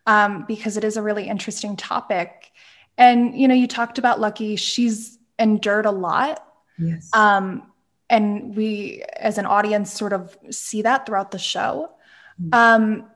um 0.05 0.45
because 0.47 0.77
it 0.77 0.83
is 0.83 0.97
a 0.97 1.01
really 1.01 1.27
interesting 1.27 1.75
topic 1.75 2.51
and 2.97 3.39
you 3.39 3.47
know 3.47 3.55
you 3.55 3.67
talked 3.67 3.97
about 3.97 4.19
lucky 4.19 4.55
she's 4.55 5.17
endured 5.37 5.85
a 5.85 5.91
lot 5.91 6.45
yes 6.77 7.09
um 7.13 7.63
and 8.09 8.55
we 8.55 9.03
as 9.17 9.37
an 9.37 9.45
audience 9.45 9.93
sort 9.93 10.13
of 10.13 10.37
see 10.49 10.81
that 10.81 11.05
throughout 11.05 11.31
the 11.31 11.39
show 11.39 11.89
mm-hmm. 12.41 12.53
um 12.53 13.09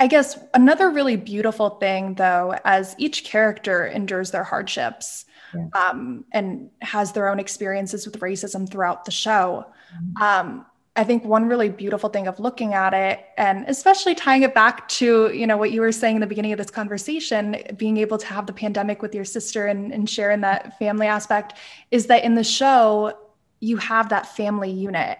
I 0.00 0.06
guess 0.06 0.38
another 0.54 0.88
really 0.88 1.16
beautiful 1.16 1.68
thing, 1.68 2.14
though, 2.14 2.54
as 2.64 2.94
each 2.96 3.22
character 3.22 3.86
endures 3.86 4.30
their 4.30 4.44
hardships 4.44 5.26
yeah. 5.54 5.88
um, 5.88 6.24
and 6.32 6.70
has 6.80 7.12
their 7.12 7.28
own 7.28 7.38
experiences 7.38 8.06
with 8.06 8.18
racism 8.20 8.70
throughout 8.70 9.04
the 9.04 9.10
show, 9.10 9.66
mm-hmm. 9.94 10.22
um, 10.22 10.66
I 10.96 11.04
think 11.04 11.24
one 11.24 11.46
really 11.46 11.68
beautiful 11.68 12.08
thing 12.08 12.26
of 12.26 12.40
looking 12.40 12.74
at 12.74 12.92
it, 12.92 13.24
and 13.38 13.64
especially 13.68 14.14
tying 14.14 14.42
it 14.42 14.54
back 14.54 14.88
to 14.88 15.32
you 15.32 15.46
know 15.46 15.56
what 15.56 15.70
you 15.70 15.80
were 15.80 15.92
saying 15.92 16.16
in 16.16 16.20
the 16.20 16.26
beginning 16.26 16.52
of 16.52 16.58
this 16.58 16.70
conversation, 16.70 17.56
being 17.76 17.96
able 17.96 18.18
to 18.18 18.26
have 18.26 18.46
the 18.46 18.52
pandemic 18.52 19.00
with 19.00 19.14
your 19.14 19.24
sister 19.24 19.66
and, 19.66 19.92
and 19.92 20.10
sharing 20.10 20.40
that 20.40 20.78
family 20.78 21.06
aspect, 21.06 21.54
is 21.90 22.06
that 22.06 22.24
in 22.24 22.34
the 22.34 22.44
show 22.44 23.16
you 23.60 23.76
have 23.76 24.08
that 24.08 24.26
family 24.36 24.70
unit 24.70 25.18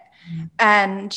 and 0.59 1.17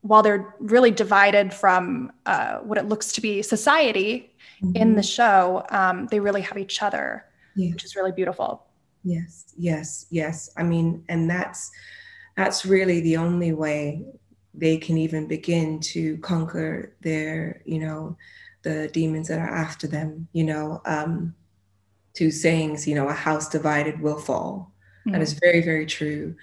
while 0.00 0.22
they're 0.22 0.54
really 0.58 0.90
divided 0.90 1.52
from 1.52 2.12
uh, 2.26 2.58
what 2.58 2.78
it 2.78 2.86
looks 2.86 3.12
to 3.12 3.20
be 3.20 3.42
society 3.42 4.34
mm-hmm. 4.62 4.76
in 4.76 4.94
the 4.94 5.02
show, 5.02 5.64
um, 5.70 6.06
they 6.06 6.20
really 6.20 6.40
have 6.40 6.58
each 6.58 6.82
other, 6.82 7.24
yeah. 7.54 7.72
which 7.72 7.84
is 7.84 7.96
really 7.96 8.12
beautiful. 8.12 8.66
Yes, 9.04 9.52
yes, 9.56 10.06
yes. 10.10 10.50
I 10.56 10.62
mean, 10.62 11.04
and 11.08 11.28
that's 11.28 11.70
that's 12.36 12.64
really 12.64 13.00
the 13.00 13.16
only 13.16 13.52
way 13.52 14.04
they 14.54 14.76
can 14.76 14.96
even 14.98 15.26
begin 15.26 15.80
to 15.80 16.18
conquer 16.18 16.94
their, 17.00 17.62
you 17.64 17.78
know, 17.78 18.16
the 18.62 18.88
demons 18.92 19.28
that 19.28 19.38
are 19.38 19.54
after 19.54 19.86
them. 19.86 20.28
You 20.32 20.44
know, 20.44 20.82
um, 20.84 21.34
two 22.14 22.30
sayings, 22.30 22.86
you 22.86 22.94
know, 22.94 23.08
a 23.08 23.14
house 23.14 23.48
divided 23.48 24.00
will 24.00 24.18
fall. 24.18 24.72
Mm-hmm. 25.00 25.12
That 25.12 25.22
is 25.22 25.38
very, 25.42 25.62
very 25.62 25.86
true 25.86 26.36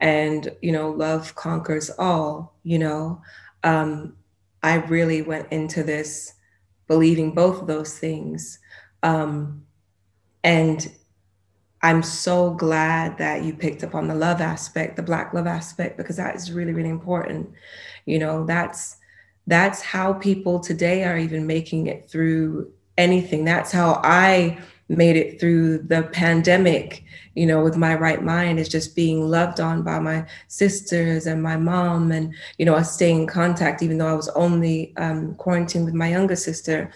and 0.00 0.50
you 0.60 0.72
know 0.72 0.90
love 0.90 1.34
conquers 1.34 1.90
all 1.98 2.54
you 2.62 2.78
know 2.78 3.20
um, 3.64 4.14
i 4.62 4.74
really 4.74 5.22
went 5.22 5.50
into 5.50 5.82
this 5.82 6.34
believing 6.86 7.32
both 7.32 7.60
of 7.60 7.66
those 7.66 7.98
things 7.98 8.58
um, 9.02 9.62
and 10.46 10.92
i'm 11.82 12.02
so 12.02 12.50
glad 12.52 13.18
that 13.18 13.42
you 13.42 13.52
picked 13.52 13.84
up 13.84 13.94
on 13.94 14.08
the 14.08 14.14
love 14.14 14.40
aspect 14.40 14.96
the 14.96 15.02
black 15.02 15.34
love 15.34 15.46
aspect 15.46 15.96
because 15.96 16.16
that 16.16 16.34
is 16.34 16.52
really 16.52 16.72
really 16.72 16.88
important 16.88 17.50
you 18.06 18.18
know 18.18 18.46
that's 18.46 18.96
that's 19.48 19.82
how 19.82 20.12
people 20.12 20.58
today 20.58 21.04
are 21.04 21.18
even 21.18 21.46
making 21.46 21.88
it 21.88 22.08
through 22.08 22.70
anything 22.96 23.44
that's 23.44 23.72
how 23.72 24.00
i 24.04 24.56
made 24.88 25.16
it 25.16 25.40
through 25.40 25.78
the 25.78 26.04
pandemic, 26.12 27.02
you 27.34 27.46
know, 27.46 27.62
with 27.62 27.76
my 27.76 27.94
right 27.94 28.22
mind 28.22 28.60
is 28.60 28.68
just 28.68 28.94
being 28.94 29.28
loved 29.28 29.58
on 29.58 29.82
by 29.82 29.98
my 29.98 30.24
sisters 30.48 31.26
and 31.26 31.42
my 31.42 31.56
mom. 31.56 32.12
And, 32.12 32.32
you 32.58 32.64
know, 32.64 32.76
I 32.76 32.82
stay 32.82 33.10
in 33.10 33.26
contact, 33.26 33.82
even 33.82 33.98
though 33.98 34.06
I 34.06 34.14
was 34.14 34.28
only 34.30 34.96
um, 34.96 35.34
quarantined 35.36 35.84
with 35.84 35.94
my 35.94 36.08
younger 36.08 36.36
sister. 36.36 36.92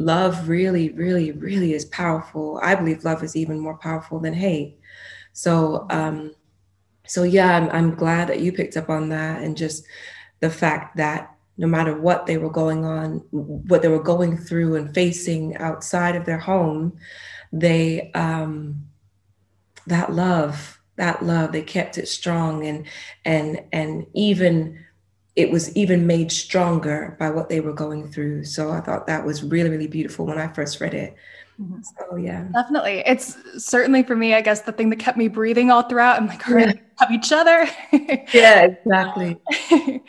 Love 0.00 0.48
really, 0.48 0.88
really, 0.92 1.30
really 1.32 1.74
is 1.74 1.84
powerful. 1.84 2.58
I 2.62 2.74
believe 2.74 3.04
love 3.04 3.22
is 3.22 3.36
even 3.36 3.60
more 3.60 3.76
powerful 3.76 4.18
than 4.18 4.32
hate. 4.32 4.78
So, 5.34 5.86
um, 5.90 6.34
so 7.06 7.22
yeah, 7.22 7.54
I'm, 7.54 7.68
I'm 7.68 7.94
glad 7.94 8.28
that 8.28 8.40
you 8.40 8.50
picked 8.50 8.78
up 8.78 8.88
on 8.88 9.10
that 9.10 9.42
and 9.42 9.54
just 9.54 9.84
the 10.40 10.48
fact 10.48 10.96
that 10.96 11.36
no 11.58 11.66
matter 11.66 12.00
what 12.00 12.24
they 12.24 12.38
were 12.38 12.48
going 12.48 12.82
on, 12.82 13.18
what 13.30 13.82
they 13.82 13.88
were 13.88 14.02
going 14.02 14.38
through 14.38 14.76
and 14.76 14.94
facing 14.94 15.54
outside 15.58 16.16
of 16.16 16.24
their 16.24 16.38
home, 16.38 16.96
they 17.52 18.10
um, 18.12 18.82
that 19.86 20.14
love, 20.14 20.80
that 20.96 21.22
love, 21.22 21.52
they 21.52 21.60
kept 21.60 21.98
it 21.98 22.08
strong 22.08 22.66
and 22.66 22.86
and 23.26 23.62
and 23.70 24.06
even 24.14 24.82
it 25.36 25.50
was 25.50 25.74
even 25.76 26.06
made 26.06 26.32
stronger 26.32 27.16
by 27.18 27.30
what 27.30 27.48
they 27.48 27.60
were 27.60 27.72
going 27.72 28.10
through. 28.10 28.44
So 28.44 28.70
I 28.70 28.80
thought 28.80 29.06
that 29.06 29.24
was 29.24 29.42
really, 29.42 29.70
really 29.70 29.86
beautiful 29.86 30.26
when 30.26 30.38
I 30.38 30.48
first 30.48 30.80
read 30.80 30.94
it. 30.94 31.16
Mm-hmm. 31.60 31.80
So 31.82 32.16
yeah. 32.16 32.48
Definitely. 32.52 33.02
It's 33.06 33.36
certainly 33.64 34.02
for 34.02 34.16
me, 34.16 34.34
I 34.34 34.40
guess, 34.40 34.62
the 34.62 34.72
thing 34.72 34.90
that 34.90 34.98
kept 34.98 35.18
me 35.18 35.28
breathing 35.28 35.70
all 35.70 35.82
throughout. 35.82 36.20
I'm 36.20 36.26
like, 36.26 36.48
all 36.48 36.54
right, 36.54 36.74
yeah. 36.74 36.82
have 36.98 37.10
each 37.12 37.32
other. 37.32 37.68
yeah, 38.32 38.66
exactly. 38.66 39.38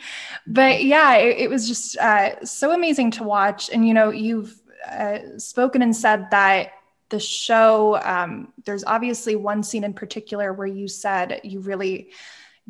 but 0.46 0.82
yeah, 0.82 1.16
it, 1.16 1.38
it 1.38 1.50
was 1.50 1.68
just 1.68 1.96
uh, 1.98 2.44
so 2.44 2.72
amazing 2.72 3.10
to 3.12 3.22
watch. 3.22 3.70
And, 3.70 3.86
you 3.86 3.94
know, 3.94 4.10
you've 4.10 4.60
uh, 4.90 5.18
spoken 5.38 5.82
and 5.82 5.94
said 5.94 6.30
that 6.30 6.72
the 7.10 7.20
show, 7.20 8.00
um, 8.02 8.52
there's 8.64 8.84
obviously 8.84 9.36
one 9.36 9.62
scene 9.62 9.84
in 9.84 9.92
particular 9.92 10.52
where 10.52 10.66
you 10.66 10.88
said 10.88 11.40
you 11.44 11.60
really 11.60 12.10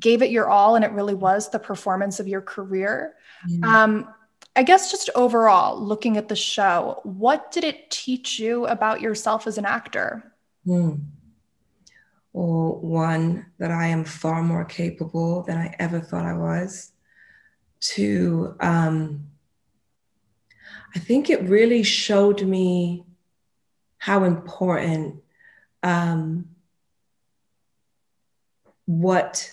gave 0.01 0.23
it 0.23 0.31
your 0.31 0.49
all 0.49 0.75
and 0.75 0.85
it 0.85 0.93
really 0.93 1.15
was 1.15 1.51
the 1.51 1.59
performance 1.59 2.21
of 2.21 2.29
your 2.29 2.41
career. 2.41 3.15
Um, 3.63 4.09
I 4.55 4.63
guess 4.63 4.91
just 4.91 5.09
overall, 5.15 5.81
looking 5.81 6.17
at 6.17 6.29
the 6.29 6.37
show, 6.37 7.01
what 7.05 7.51
did 7.53 7.65
it 7.65 7.91
teach 7.91 8.39
you 8.39 8.67
about 8.67 9.01
yourself 9.01 9.47
as 9.47 9.59
an 9.59 9.65
actor? 9.65 10.33
Hmm. 10.65 10.95
Well, 12.33 12.79
one, 12.81 13.47
that 13.59 13.71
I 13.71 13.89
am 13.89 14.05
far 14.05 14.43
more 14.43 14.65
capable 14.65 15.43
than 15.43 15.59
I 15.59 15.75
ever 15.79 16.01
thought 16.01 16.25
I 16.25 16.35
was. 16.35 16.93
Two, 17.81 18.57
um, 18.61 19.27
I 20.95 20.99
think 20.99 21.31
it 21.31 21.43
really 21.43 21.83
showed 21.83 22.43
me 22.43 23.05
how 23.99 24.25
important 24.25 25.23
um, 25.83 26.49
what 28.87 29.51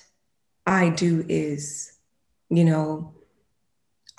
I 0.69 0.89
do 0.89 1.25
is, 1.27 1.93
you 2.51 2.63
know, 2.63 3.15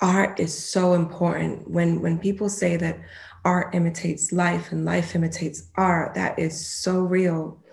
art 0.01 0.37
is 0.37 0.53
so 0.53 0.93
important. 0.95 1.69
When 1.69 2.01
when 2.01 2.19
people 2.19 2.49
say 2.49 2.75
that 2.75 2.99
art 3.45 3.73
imitates 3.73 4.33
life 4.33 4.73
and 4.73 4.83
life 4.83 5.15
imitates 5.15 5.71
art, 5.75 6.13
that 6.15 6.37
is 6.37 6.67
so 6.67 6.99
real. 6.99 7.63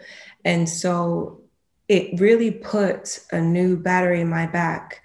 And 0.45 0.69
so 0.69 1.41
it 1.89 2.21
really 2.21 2.53
put 2.53 3.19
a 3.33 3.41
new 3.41 3.77
battery 3.77 4.21
in 4.21 4.29
my 4.29 4.47
back 4.47 5.03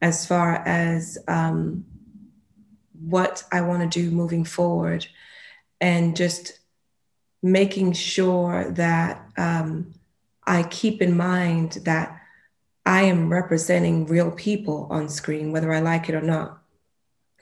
as 0.00 0.24
far 0.24 0.62
as 0.64 1.18
um, 1.26 1.84
what 2.92 3.42
I 3.50 3.62
want 3.62 3.82
to 3.82 4.00
do 4.00 4.12
moving 4.12 4.44
forward 4.44 5.08
and 5.80 6.14
just 6.16 6.60
making 7.42 7.94
sure 7.94 8.70
that 8.70 9.28
um, 9.36 9.92
I 10.46 10.62
keep 10.62 11.02
in 11.02 11.16
mind 11.16 11.80
that 11.84 12.17
I 12.88 13.02
am 13.02 13.30
representing 13.30 14.06
real 14.06 14.30
people 14.30 14.86
on 14.90 15.10
screen, 15.10 15.52
whether 15.52 15.74
I 15.74 15.80
like 15.80 16.08
it 16.08 16.14
or 16.14 16.22
not. 16.22 16.62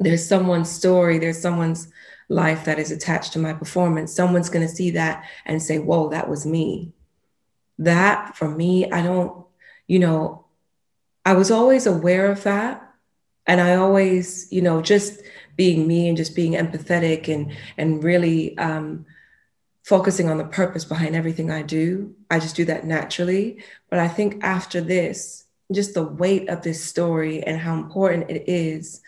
There's 0.01 0.27
someone's 0.27 0.69
story, 0.69 1.21
there's 1.21 1.41
someone's 1.41 1.87
life 2.29 2.65
that 2.65 2.81
is 2.81 2.91
attached 2.91 3.33
to 3.35 3.39
my 3.39 3.53
performance. 3.53 4.13
Someone's 4.13 4.51
going 4.51 4.67
to 4.67 4.75
see 4.75 4.91
that 4.91 5.25
and 5.45 5.63
say, 5.63 5.79
Whoa, 5.79 6.09
that 6.09 6.29
was 6.29 6.45
me. 6.45 6.93
That 7.79 8.37
for 8.37 8.49
me, 8.49 8.91
I 8.91 9.03
don't, 9.03 9.47
you 9.87 10.01
know, 10.01 10.47
I 11.25 11.35
was 11.35 11.53
always 11.53 11.87
aware 11.87 12.29
of 12.29 12.43
that. 12.43 12.83
And 13.47 13.61
I 13.61 13.77
always, 13.77 14.49
you 14.51 14.63
know, 14.63 14.83
just 14.83 15.21
being 15.55 15.87
me 15.87 16.09
and 16.09 16.17
just 16.17 16.35
being 16.35 16.55
empathetic 16.55 17.33
and 17.33 17.57
and 17.79 18.03
really 18.03 18.59
um, 18.59 19.07
focusing 19.87 20.29
on 20.29 20.37
the 20.37 20.44
purpose 20.44 20.85
behind 20.85 21.14
everything 21.14 21.49
I 21.49 21.62
do. 21.62 22.12
I 22.29 22.40
just 22.40 22.57
do 22.57 22.64
that 22.64 22.85
naturally. 22.85 23.62
But 23.88 24.01
I 24.01 24.09
think 24.09 24.42
after 24.42 24.81
this, 24.81 25.44
just 25.72 25.94
the 25.94 26.03
weight 26.03 26.49
of 26.49 26.62
this 26.62 26.85
story 26.85 27.40
and 27.44 27.57
how 27.57 27.75
important 27.75 28.29
it 28.29 28.49
is, 28.49 29.01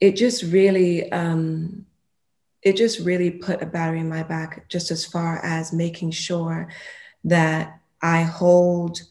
it 0.00 0.16
just 0.16 0.42
really 0.44 1.12
um, 1.12 1.84
it 2.62 2.76
just 2.76 3.00
really 3.00 3.30
put 3.30 3.62
a 3.62 3.66
battery 3.66 4.00
in 4.00 4.08
my 4.08 4.22
back 4.22 4.66
just 4.70 4.90
as 4.90 5.04
far 5.04 5.44
as 5.44 5.74
making 5.74 6.10
sure 6.10 6.68
that 7.24 7.78
I 8.00 8.22
hold 8.22 9.02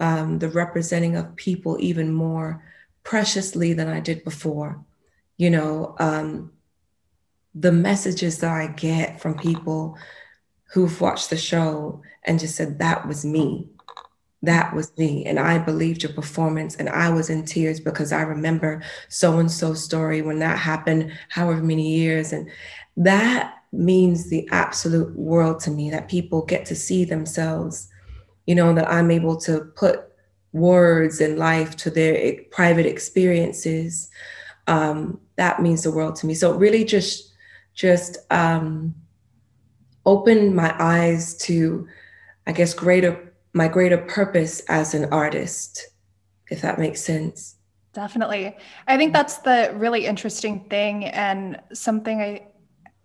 um, 0.00 0.38
the 0.38 0.48
representing 0.48 1.16
of 1.16 1.36
people 1.36 1.76
even 1.78 2.10
more 2.10 2.64
preciously 3.02 3.74
than 3.74 3.88
I 3.88 4.00
did 4.00 4.24
before. 4.24 4.82
You 5.36 5.50
know, 5.50 5.94
um, 5.98 6.52
the 7.58 7.72
messages 7.72 8.38
that 8.40 8.52
I 8.52 8.66
get 8.66 9.18
from 9.18 9.38
people 9.38 9.96
who've 10.72 11.00
watched 11.00 11.30
the 11.30 11.38
show 11.38 12.02
and 12.24 12.38
just 12.38 12.54
said, 12.54 12.78
that 12.80 13.08
was 13.08 13.24
me. 13.24 13.70
That 14.42 14.74
was 14.74 14.96
me. 14.98 15.24
And 15.24 15.38
I 15.38 15.58
believed 15.58 16.02
your 16.02 16.12
performance. 16.12 16.76
And 16.76 16.90
I 16.90 17.08
was 17.08 17.30
in 17.30 17.46
tears 17.46 17.80
because 17.80 18.12
I 18.12 18.20
remember 18.20 18.82
so 19.08 19.38
and 19.38 19.50
so 19.50 19.72
story 19.72 20.20
when 20.20 20.38
that 20.40 20.58
happened, 20.58 21.12
however 21.30 21.62
many 21.62 21.96
years. 21.96 22.32
And 22.32 22.50
that 22.98 23.54
means 23.72 24.28
the 24.28 24.46
absolute 24.52 25.16
world 25.16 25.60
to 25.60 25.70
me 25.70 25.88
that 25.90 26.08
people 26.08 26.44
get 26.44 26.66
to 26.66 26.74
see 26.74 27.06
themselves, 27.06 27.88
you 28.46 28.54
know, 28.54 28.74
that 28.74 28.90
I'm 28.90 29.10
able 29.10 29.36
to 29.38 29.60
put 29.76 30.02
words 30.52 31.20
and 31.22 31.38
life 31.38 31.74
to 31.76 31.90
their 31.90 32.36
private 32.50 32.86
experiences. 32.86 34.10
Um, 34.66 35.20
that 35.36 35.62
means 35.62 35.84
the 35.84 35.90
world 35.90 36.16
to 36.16 36.26
me. 36.26 36.34
So 36.34 36.54
really 36.54 36.84
just, 36.84 37.32
just 37.76 38.18
um, 38.30 38.94
open 40.04 40.54
my 40.54 40.74
eyes 40.82 41.36
to, 41.36 41.86
I 42.48 42.52
guess, 42.52 42.74
greater, 42.74 43.32
my 43.52 43.68
greater 43.68 43.98
purpose 43.98 44.60
as 44.68 44.94
an 44.94 45.12
artist, 45.12 45.86
if 46.50 46.62
that 46.62 46.80
makes 46.80 47.00
sense. 47.00 47.56
Definitely. 47.92 48.56
I 48.88 48.96
think 48.96 49.12
that's 49.12 49.38
the 49.38 49.72
really 49.76 50.06
interesting 50.06 50.66
thing 50.68 51.04
and 51.04 51.60
something 51.72 52.20
I 52.20 52.48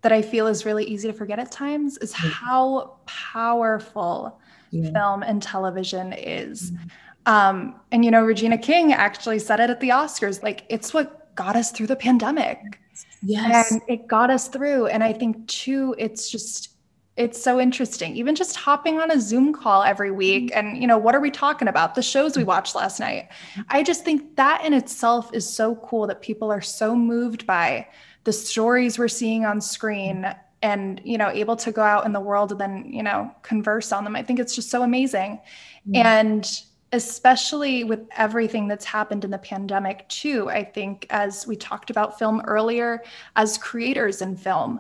that 0.01 0.11
I 0.11 0.23
feel 0.23 0.47
is 0.47 0.65
really 0.65 0.83
easy 0.83 1.07
to 1.07 1.13
forget 1.13 1.37
at 1.37 1.51
times 1.51 1.97
is 1.99 2.11
how 2.11 2.97
powerful 3.05 4.39
yeah. 4.71 4.91
film 4.91 5.21
and 5.21 5.43
television 5.43 6.11
is. 6.13 6.71
Mm-hmm. 6.71 6.87
Um, 7.27 7.79
and, 7.91 8.03
you 8.03 8.09
know, 8.09 8.23
Regina 8.23 8.57
King 8.57 8.93
actually 8.93 9.37
said 9.37 9.59
it 9.59 9.69
at 9.69 9.79
the 9.79 9.89
Oscars 9.89 10.41
like, 10.41 10.65
it's 10.69 10.91
what 10.91 11.35
got 11.35 11.55
us 11.55 11.71
through 11.71 11.85
the 11.85 11.95
pandemic. 11.95 12.79
Yes. 13.23 13.71
And 13.71 13.81
it 13.87 14.07
got 14.07 14.29
us 14.29 14.47
through. 14.47 14.87
And 14.87 15.03
I 15.03 15.13
think, 15.13 15.47
too, 15.47 15.95
it's 15.97 16.29
just, 16.29 16.71
it's 17.17 17.41
so 17.41 17.59
interesting. 17.59 18.15
Even 18.15 18.35
just 18.35 18.55
hopping 18.55 18.99
on 18.99 19.11
a 19.11 19.19
Zoom 19.19 19.53
call 19.53 19.83
every 19.83 20.11
week 20.11 20.51
mm-hmm. 20.51 20.59
and, 20.59 20.81
you 20.81 20.87
know, 20.87 20.97
what 20.97 21.13
are 21.13 21.19
we 21.19 21.31
talking 21.31 21.67
about? 21.67 21.95
The 21.95 22.01
shows 22.01 22.35
we 22.35 22.43
watched 22.43 22.75
last 22.75 22.99
night. 22.99 23.29
Mm-hmm. 23.53 23.61
I 23.69 23.83
just 23.83 24.03
think 24.03 24.35
that 24.37 24.65
in 24.65 24.73
itself 24.73 25.29
is 25.33 25.47
so 25.47 25.75
cool 25.75 26.07
that 26.07 26.21
people 26.21 26.51
are 26.51 26.61
so 26.61 26.95
moved 26.95 27.45
by 27.45 27.87
the 28.23 28.33
stories 28.33 28.97
we're 28.97 29.07
seeing 29.07 29.45
on 29.45 29.61
screen 29.61 30.33
and 30.61 31.01
you 31.03 31.17
know 31.17 31.29
able 31.29 31.55
to 31.55 31.71
go 31.71 31.81
out 31.81 32.05
in 32.05 32.13
the 32.13 32.19
world 32.19 32.51
and 32.51 32.61
then 32.61 32.85
you 32.87 33.01
know 33.01 33.31
converse 33.41 33.91
on 33.91 34.03
them 34.03 34.15
i 34.15 34.21
think 34.21 34.39
it's 34.39 34.53
just 34.53 34.69
so 34.69 34.83
amazing 34.83 35.39
mm-hmm. 35.87 35.95
and 35.95 36.61
especially 36.93 37.83
with 37.83 38.01
everything 38.17 38.67
that's 38.67 38.85
happened 38.85 39.23
in 39.23 39.31
the 39.31 39.37
pandemic 39.37 40.07
too 40.09 40.49
i 40.49 40.63
think 40.63 41.07
as 41.09 41.47
we 41.47 41.55
talked 41.55 41.89
about 41.89 42.17
film 42.17 42.41
earlier 42.45 43.01
as 43.35 43.57
creators 43.57 44.21
in 44.21 44.35
film 44.35 44.79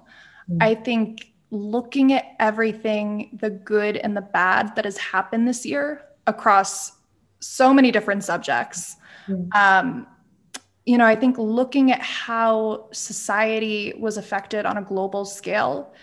mm-hmm. 0.49 0.57
i 0.61 0.75
think 0.75 1.31
looking 1.51 2.13
at 2.13 2.35
everything 2.39 3.37
the 3.41 3.49
good 3.49 3.97
and 3.97 4.15
the 4.15 4.21
bad 4.21 4.75
that 4.75 4.85
has 4.85 4.97
happened 4.97 5.47
this 5.47 5.65
year 5.65 6.01
across 6.27 6.93
so 7.39 7.73
many 7.73 7.91
different 7.91 8.23
subjects 8.23 8.95
mm-hmm. 9.27 9.51
um, 9.57 10.07
you 10.85 10.97
know, 10.97 11.05
I 11.05 11.15
think 11.15 11.37
looking 11.37 11.91
at 11.91 12.01
how 12.01 12.87
society 12.91 13.93
was 13.99 14.17
affected 14.17 14.65
on 14.65 14.77
a 14.77 14.81
global 14.81 15.25
scale. 15.25 15.93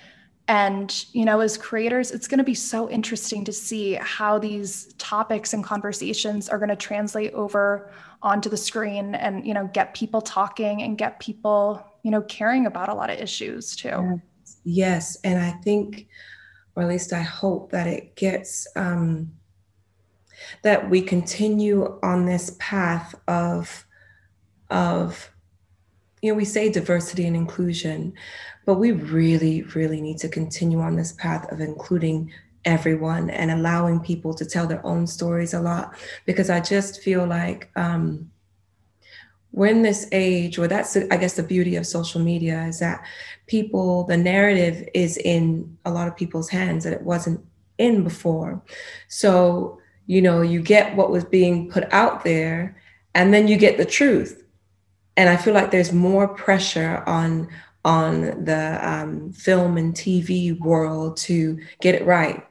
And, 0.48 1.04
you 1.12 1.26
know, 1.26 1.40
as 1.40 1.58
creators, 1.58 2.10
it's 2.10 2.26
going 2.26 2.38
to 2.38 2.44
be 2.44 2.54
so 2.54 2.88
interesting 2.88 3.44
to 3.44 3.52
see 3.52 3.94
how 3.94 4.38
these 4.38 4.94
topics 4.94 5.52
and 5.52 5.62
conversations 5.62 6.48
are 6.48 6.58
going 6.58 6.70
to 6.70 6.76
translate 6.76 7.34
over 7.34 7.92
onto 8.22 8.48
the 8.48 8.56
screen 8.56 9.14
and, 9.14 9.46
you 9.46 9.52
know, 9.52 9.68
get 9.74 9.94
people 9.94 10.22
talking 10.22 10.82
and 10.82 10.96
get 10.96 11.20
people, 11.20 11.86
you 12.02 12.10
know, 12.10 12.22
caring 12.22 12.64
about 12.64 12.88
a 12.88 12.94
lot 12.94 13.10
of 13.10 13.18
issues 13.18 13.76
too. 13.76 14.20
Yes. 14.64 15.18
And 15.22 15.38
I 15.38 15.50
think, 15.50 16.08
or 16.74 16.82
at 16.82 16.88
least 16.88 17.12
I 17.12 17.22
hope 17.22 17.70
that 17.72 17.86
it 17.86 18.16
gets, 18.16 18.66
um, 18.74 19.32
that 20.62 20.88
we 20.88 21.02
continue 21.02 21.98
on 22.02 22.24
this 22.24 22.56
path 22.58 23.14
of 23.26 23.86
of 24.70 25.30
you 26.22 26.30
know 26.30 26.36
we 26.36 26.44
say 26.44 26.70
diversity 26.70 27.26
and 27.26 27.36
inclusion 27.36 28.12
but 28.68 28.74
we 28.74 28.92
really 28.92 29.62
really 29.74 30.00
need 30.00 30.18
to 30.18 30.28
continue 30.28 30.80
on 30.80 30.94
this 30.94 31.12
path 31.12 31.50
of 31.50 31.60
including 31.60 32.30
everyone 32.64 33.30
and 33.30 33.50
allowing 33.50 33.98
people 33.98 34.34
to 34.34 34.44
tell 34.44 34.66
their 34.66 34.84
own 34.84 35.06
stories 35.06 35.54
a 35.54 35.60
lot 35.60 35.96
because 36.26 36.50
i 36.50 36.60
just 36.60 37.02
feel 37.02 37.24
like 37.24 37.70
um, 37.76 38.30
we're 39.52 39.66
in 39.66 39.80
this 39.80 40.06
age 40.12 40.58
where 40.58 40.68
that's 40.68 40.96
i 40.96 41.16
guess 41.16 41.34
the 41.34 41.42
beauty 41.42 41.76
of 41.76 41.86
social 41.86 42.20
media 42.20 42.66
is 42.66 42.78
that 42.78 43.02
people 43.46 44.04
the 44.04 44.16
narrative 44.16 44.86
is 44.92 45.16
in 45.16 45.78
a 45.86 45.90
lot 45.90 46.06
of 46.06 46.14
people's 46.14 46.50
hands 46.50 46.84
that 46.84 46.92
it 46.92 47.02
wasn't 47.02 47.40
in 47.78 48.04
before. 48.04 48.62
So 49.08 49.80
you 50.06 50.20
know 50.20 50.42
you 50.42 50.60
get 50.60 50.94
what 50.96 51.10
was 51.10 51.24
being 51.24 51.70
put 51.70 51.90
out 51.92 52.24
there 52.24 52.76
and 53.14 53.32
then 53.32 53.48
you 53.48 53.56
get 53.56 53.78
the 53.78 53.84
truth. 53.84 54.44
And 55.16 55.28
I 55.28 55.36
feel 55.36 55.54
like 55.54 55.70
there's 55.70 55.92
more 55.92 56.28
pressure 56.28 57.02
on 57.06 57.48
on 57.88 58.44
the 58.44 58.78
um, 58.86 59.32
film 59.32 59.78
and 59.78 59.94
TV 59.94 60.58
world 60.60 61.16
to 61.16 61.58
get 61.80 61.94
it 61.94 62.04
right. 62.04 62.44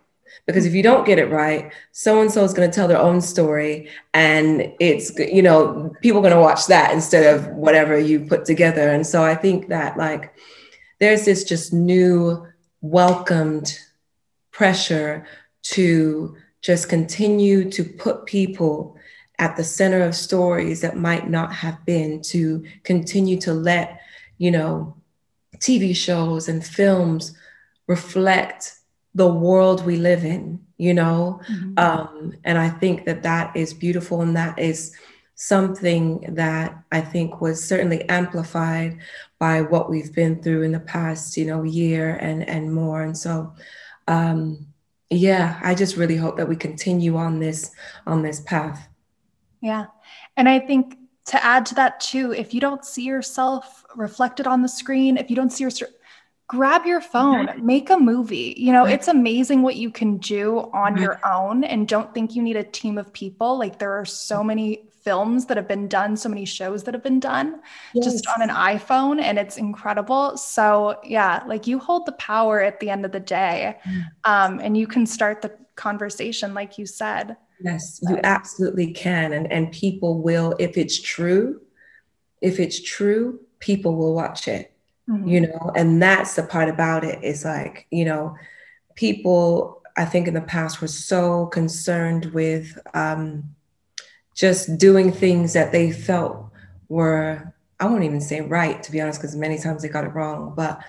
Because 0.47 0.65
if 0.65 0.73
you 0.73 0.81
don't 0.81 1.05
get 1.05 1.19
it 1.19 1.29
right, 1.29 1.71
so 1.91 2.21
and 2.21 2.31
so 2.31 2.43
is 2.43 2.55
going 2.55 2.69
to 2.69 2.75
tell 2.75 2.87
their 2.87 2.97
own 2.97 3.21
story, 3.21 3.89
and 4.13 4.73
it's 4.79 5.17
you 5.19 5.43
know 5.43 5.93
people 6.01 6.19
are 6.19 6.27
going 6.27 6.33
to 6.33 6.41
watch 6.41 6.65
that 6.67 6.91
instead 6.91 7.35
of 7.35 7.47
whatever 7.49 7.99
you 7.99 8.21
put 8.21 8.45
together. 8.45 8.89
And 8.89 9.05
so 9.05 9.23
I 9.23 9.35
think 9.35 9.67
that 9.67 9.95
like 9.97 10.33
there's 10.99 11.25
this 11.25 11.43
just 11.43 11.71
new 11.71 12.47
welcomed 12.81 13.77
pressure 14.51 15.27
to 15.73 16.35
just 16.61 16.89
continue 16.89 17.69
to 17.71 17.83
put 17.83 18.25
people 18.25 18.97
at 19.37 19.55
the 19.55 19.63
center 19.63 20.01
of 20.01 20.15
stories 20.15 20.81
that 20.81 20.97
might 20.97 21.29
not 21.29 21.53
have 21.53 21.85
been 21.85 22.21
to 22.21 22.65
continue 22.83 23.39
to 23.41 23.53
let 23.53 24.01
you 24.39 24.49
know 24.49 24.97
tv 25.59 25.95
shows 25.95 26.47
and 26.47 26.65
films 26.65 27.35
reflect 27.87 28.75
the 29.15 29.27
world 29.27 29.85
we 29.85 29.97
live 29.97 30.23
in 30.23 30.59
you 30.77 30.93
know 30.93 31.39
mm-hmm. 31.49 31.77
um, 31.77 32.33
and 32.43 32.57
i 32.57 32.69
think 32.69 33.05
that 33.05 33.23
that 33.23 33.55
is 33.55 33.73
beautiful 33.73 34.21
and 34.21 34.35
that 34.35 34.57
is 34.59 34.95
something 35.35 36.19
that 36.35 36.83
i 36.91 36.99
think 36.99 37.41
was 37.41 37.63
certainly 37.63 38.07
amplified 38.09 38.97
by 39.39 39.61
what 39.61 39.89
we've 39.89 40.13
been 40.13 40.41
through 40.41 40.63
in 40.63 40.71
the 40.71 40.79
past 40.79 41.37
you 41.37 41.45
know 41.45 41.63
year 41.63 42.15
and 42.21 42.47
and 42.47 42.73
more 42.73 43.01
and 43.01 43.17
so 43.17 43.53
um, 44.07 44.67
yeah, 45.09 45.59
I 45.63 45.73
just 45.73 45.95
really 45.95 46.17
hope 46.17 46.37
that 46.37 46.49
we 46.49 46.55
continue 46.55 47.15
on 47.15 47.39
this 47.39 47.71
on 48.05 48.23
this 48.23 48.41
path. 48.41 48.87
Yeah. 49.61 49.85
And 50.35 50.49
I 50.49 50.59
think 50.59 50.97
to 51.27 51.45
add 51.45 51.65
to 51.67 51.75
that 51.75 51.99
too, 51.99 52.33
if 52.33 52.53
you 52.53 52.59
don't 52.59 52.83
see 52.85 53.03
yourself 53.03 53.85
reflected 53.95 54.47
on 54.47 54.61
the 54.61 54.69
screen, 54.69 55.17
if 55.17 55.29
you 55.29 55.35
don't 55.35 55.51
see 55.51 55.63
your 55.63 55.71
grab 56.47 56.85
your 56.85 57.01
phone, 57.01 57.49
make 57.65 57.89
a 57.89 57.97
movie. 57.97 58.53
You 58.57 58.71
know, 58.71 58.85
it's 58.85 59.09
amazing 59.09 59.61
what 59.61 59.75
you 59.75 59.91
can 59.91 60.17
do 60.17 60.59
on 60.73 60.97
your 60.97 61.19
own 61.25 61.65
and 61.65 61.87
don't 61.87 62.13
think 62.13 62.35
you 62.35 62.41
need 62.41 62.55
a 62.55 62.63
team 62.63 62.97
of 62.97 63.11
people. 63.11 63.57
Like 63.59 63.79
there 63.79 63.91
are 63.99 64.05
so 64.05 64.43
many 64.43 64.83
films 65.03 65.45
that 65.45 65.57
have 65.57 65.67
been 65.67 65.87
done, 65.87 66.15
so 66.15 66.29
many 66.29 66.45
shows 66.45 66.83
that 66.83 66.93
have 66.93 67.03
been 67.03 67.19
done 67.19 67.61
yes. 67.93 68.05
just 68.05 68.27
on 68.27 68.41
an 68.41 68.49
iPhone, 68.49 69.21
and 69.21 69.37
it's 69.37 69.57
incredible. 69.57 70.35
So, 70.35 70.99
yeah, 71.03 71.43
like 71.47 71.65
you 71.65 71.79
hold 71.79 72.05
the 72.05 72.11
power 72.13 72.61
at 72.61 72.79
the 72.81 72.89
end 72.89 73.05
of 73.05 73.13
the 73.13 73.19
day, 73.19 73.77
mm. 73.85 74.03
um, 74.25 74.59
and 74.59 74.77
you 74.77 74.85
can 74.85 75.05
start 75.05 75.41
the 75.41 75.51
conversation, 75.75 76.53
like 76.53 76.77
you 76.77 76.85
said. 76.85 77.37
Yes, 77.61 77.99
you 78.03 78.19
absolutely 78.23 78.93
can. 78.93 79.33
And, 79.33 79.51
and 79.51 79.71
people 79.71 80.21
will, 80.21 80.55
if 80.59 80.77
it's 80.77 80.99
true, 80.99 81.61
if 82.41 82.59
it's 82.59 82.81
true, 82.81 83.39
people 83.59 83.95
will 83.95 84.13
watch 84.13 84.47
it, 84.47 84.71
mm-hmm. 85.09 85.27
you 85.27 85.41
know, 85.41 85.71
and 85.75 86.01
that's 86.01 86.35
the 86.35 86.43
part 86.43 86.69
about 86.69 87.03
it 87.03 87.23
is 87.23 87.43
like, 87.43 87.87
you 87.89 88.05
know, 88.05 88.35
people, 88.95 89.81
I 89.97 90.05
think 90.05 90.27
in 90.27 90.35
the 90.35 90.41
past 90.41 90.81
were 90.81 90.87
so 90.87 91.47
concerned 91.47 92.25
with, 92.27 92.77
um, 92.93 93.55
just 94.35 94.77
doing 94.77 95.11
things 95.11 95.53
that 95.53 95.71
they 95.71 95.91
felt 95.91 96.51
were, 96.89 97.51
I 97.79 97.87
won't 97.87 98.03
even 98.03 98.21
say 98.21 98.41
right, 98.41 98.81
to 98.83 98.91
be 98.91 99.01
honest, 99.01 99.19
because 99.19 99.35
many 99.35 99.57
times 99.57 99.81
they 99.81 99.89
got 99.89 100.03
it 100.03 100.13
wrong. 100.13 100.53
But 100.55 100.79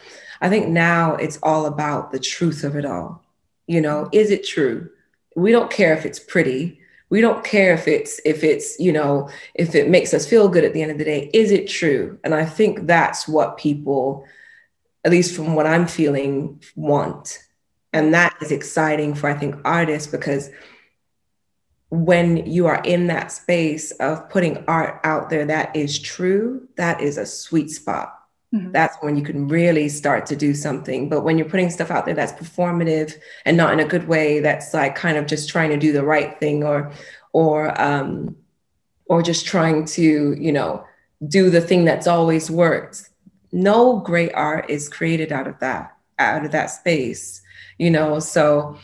I 0.43 0.51
think 0.51 0.69
now 0.69 1.15
it's 1.15 1.39
all 1.43 1.65
about 1.65 2.13
the 2.13 2.19
truth 2.19 2.63
of 2.63 2.77
it 2.77 2.85
all. 2.85 3.25
You 3.67 3.81
know, 3.81 4.09
is 4.13 4.31
it 4.31 4.47
true? 4.47 4.91
We 5.39 5.53
don't 5.53 5.71
care 5.71 5.95
if 5.95 6.05
it's 6.05 6.19
pretty. 6.19 6.81
We 7.11 7.21
don't 7.21 7.45
care 7.45 7.73
if 7.73 7.89
it's 7.89 8.21
if 8.25 8.45
it's, 8.45 8.79
you 8.79 8.93
know, 8.93 9.31
if 9.55 9.75
it 9.75 9.89
makes 9.89 10.13
us 10.13 10.27
feel 10.27 10.49
good 10.49 10.65
at 10.65 10.75
the 10.75 10.83
end 10.83 10.91
of 10.91 10.99
the 10.99 11.05
day. 11.05 11.31
Is 11.33 11.51
it 11.51 11.69
true? 11.69 12.19
And 12.25 12.35
I 12.35 12.45
think 12.45 12.87
that's 12.87 13.27
what 13.27 13.57
people, 13.57 14.25
at 15.05 15.11
least 15.11 15.35
from 15.35 15.55
what 15.55 15.67
I'm 15.67 15.87
feeling, 15.87 16.63
want. 16.77 17.39
And 17.93 18.13
that 18.13 18.37
is 18.43 18.53
exciting 18.53 19.15
for 19.15 19.31
I 19.31 19.35
think 19.35 19.57
artists 19.65 20.11
because 20.11 20.51
when 21.91 22.47
you 22.47 22.67
are 22.67 22.83
in 22.85 23.07
that 23.07 23.33
space 23.33 23.93
of 23.93 24.29
putting 24.29 24.63
art 24.67 25.01
out 25.05 25.31
there 25.31 25.47
that 25.47 25.75
is 25.75 25.99
true, 25.99 26.69
that 26.77 27.01
is 27.01 27.17
a 27.17 27.25
sweet 27.25 27.71
spot. 27.71 28.18
Mm-hmm. 28.55 28.73
That's 28.73 28.97
when 29.01 29.17
you 29.17 29.23
can 29.23 29.47
really 29.49 29.89
start 29.89 30.25
to 30.27 30.37
do 30.37 30.55
something. 30.55 31.09
But 31.09 31.23
when 31.23 31.37
you're 31.37 31.49
putting 31.49 31.71
stuff 31.71 31.91
out 31.91 32.07
there 32.07 32.15
that's 32.15 32.33
performative 32.33 33.15
and 33.45 33.57
not 33.57 33.73
in 33.73 33.81
a 33.81 33.85
good 33.85 34.09
way, 34.09 34.41
that's 34.41 34.73
like 34.73 34.95
kind 34.95 35.19
of 35.19 35.27
just 35.27 35.49
trying 35.51 35.71
to 35.71 35.77
do 35.77 35.93
the 35.93 36.05
right 36.05 36.39
thing 36.41 36.65
or 36.65 36.93
or 37.33 37.79
um 37.81 38.37
or 39.07 39.23
just 39.23 39.47
trying 39.47 39.85
to, 39.85 40.35
you 40.39 40.53
know, 40.53 40.85
do 41.29 41.51
the 41.51 41.61
thing 41.61 41.85
that's 41.85 42.07
always 42.07 42.51
worked. 42.51 43.11
No 43.53 44.01
great 44.01 44.33
art 44.35 44.69
is 44.71 44.89
created 44.89 45.33
out 45.33 45.47
of 45.47 45.59
that, 45.61 45.97
out 46.19 46.45
of 46.45 46.53
that 46.53 46.67
space, 46.67 47.43
you 47.79 47.91
know. 47.91 48.19
So 48.19 48.79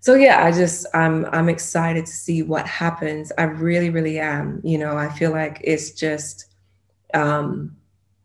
so 0.00 0.14
yeah, 0.14 0.44
I 0.44 0.52
just 0.52 0.86
I'm 0.94 1.26
I'm 1.26 1.48
excited 1.48 2.06
to 2.06 2.12
see 2.12 2.42
what 2.42 2.68
happens. 2.68 3.32
I 3.36 3.44
really, 3.44 3.90
really 3.90 4.20
am. 4.20 4.60
You 4.62 4.78
know, 4.78 4.96
I 4.96 5.08
feel 5.08 5.32
like 5.32 5.60
it's 5.64 5.90
just 5.90 6.46
um 7.14 7.77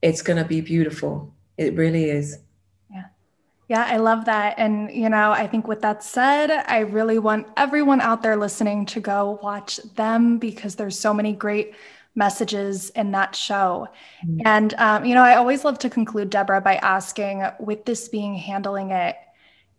it's 0.04 0.22
gonna 0.22 0.44
be 0.44 0.60
beautiful. 0.60 1.34
It 1.58 1.76
really 1.76 2.10
is. 2.10 2.38
Yeah. 2.92 3.06
Yeah, 3.70 3.86
I 3.88 3.98
love 3.98 4.26
that. 4.26 4.56
And 4.58 4.92
you 4.92 5.10
know, 5.10 5.32
I 5.32 5.48
think 5.48 5.68
with 5.68 5.82
that 5.82 6.04
said, 6.04 6.52
I 6.52 6.80
really 6.80 7.20
want 7.20 7.48
everyone 7.56 8.02
out 8.02 8.22
there 8.22 8.36
listening 8.36 8.86
to 8.88 9.00
go 9.00 9.40
watch 9.42 9.78
them 9.96 10.38
because 10.38 10.76
there's 10.76 11.00
so 11.00 11.14
many 11.14 11.32
great 11.34 11.74
messages 12.16 12.90
in 12.92 13.12
that 13.12 13.34
show. 13.34 13.88
Mm-hmm. 14.26 14.42
And 14.46 14.74
um, 14.76 15.06
you 15.06 15.16
know, 15.16 15.24
I 15.24 15.38
always 15.38 15.64
love 15.64 15.80
to 15.80 15.90
conclude, 15.90 16.30
Deborah, 16.30 16.62
by 16.62 16.76
asking, 16.76 17.44
with 17.60 17.86
this 17.86 18.10
being 18.10 18.36
handling 18.36 18.92
it 18.92 19.16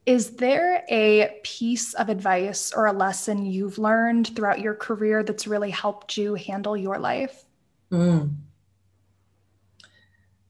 is 0.06 0.32
there 0.32 0.84
a 0.90 1.40
piece 1.44 1.94
of 1.94 2.10
advice 2.10 2.72
or 2.74 2.84
a 2.86 2.92
lesson 2.92 3.46
you've 3.46 3.78
learned 3.78 4.36
throughout 4.36 4.60
your 4.60 4.74
career 4.74 5.22
that's 5.22 5.46
really 5.46 5.70
helped 5.70 6.18
you 6.18 6.34
handle 6.34 6.76
your 6.76 6.98
life? 6.98 7.44
Mm. 7.90 8.34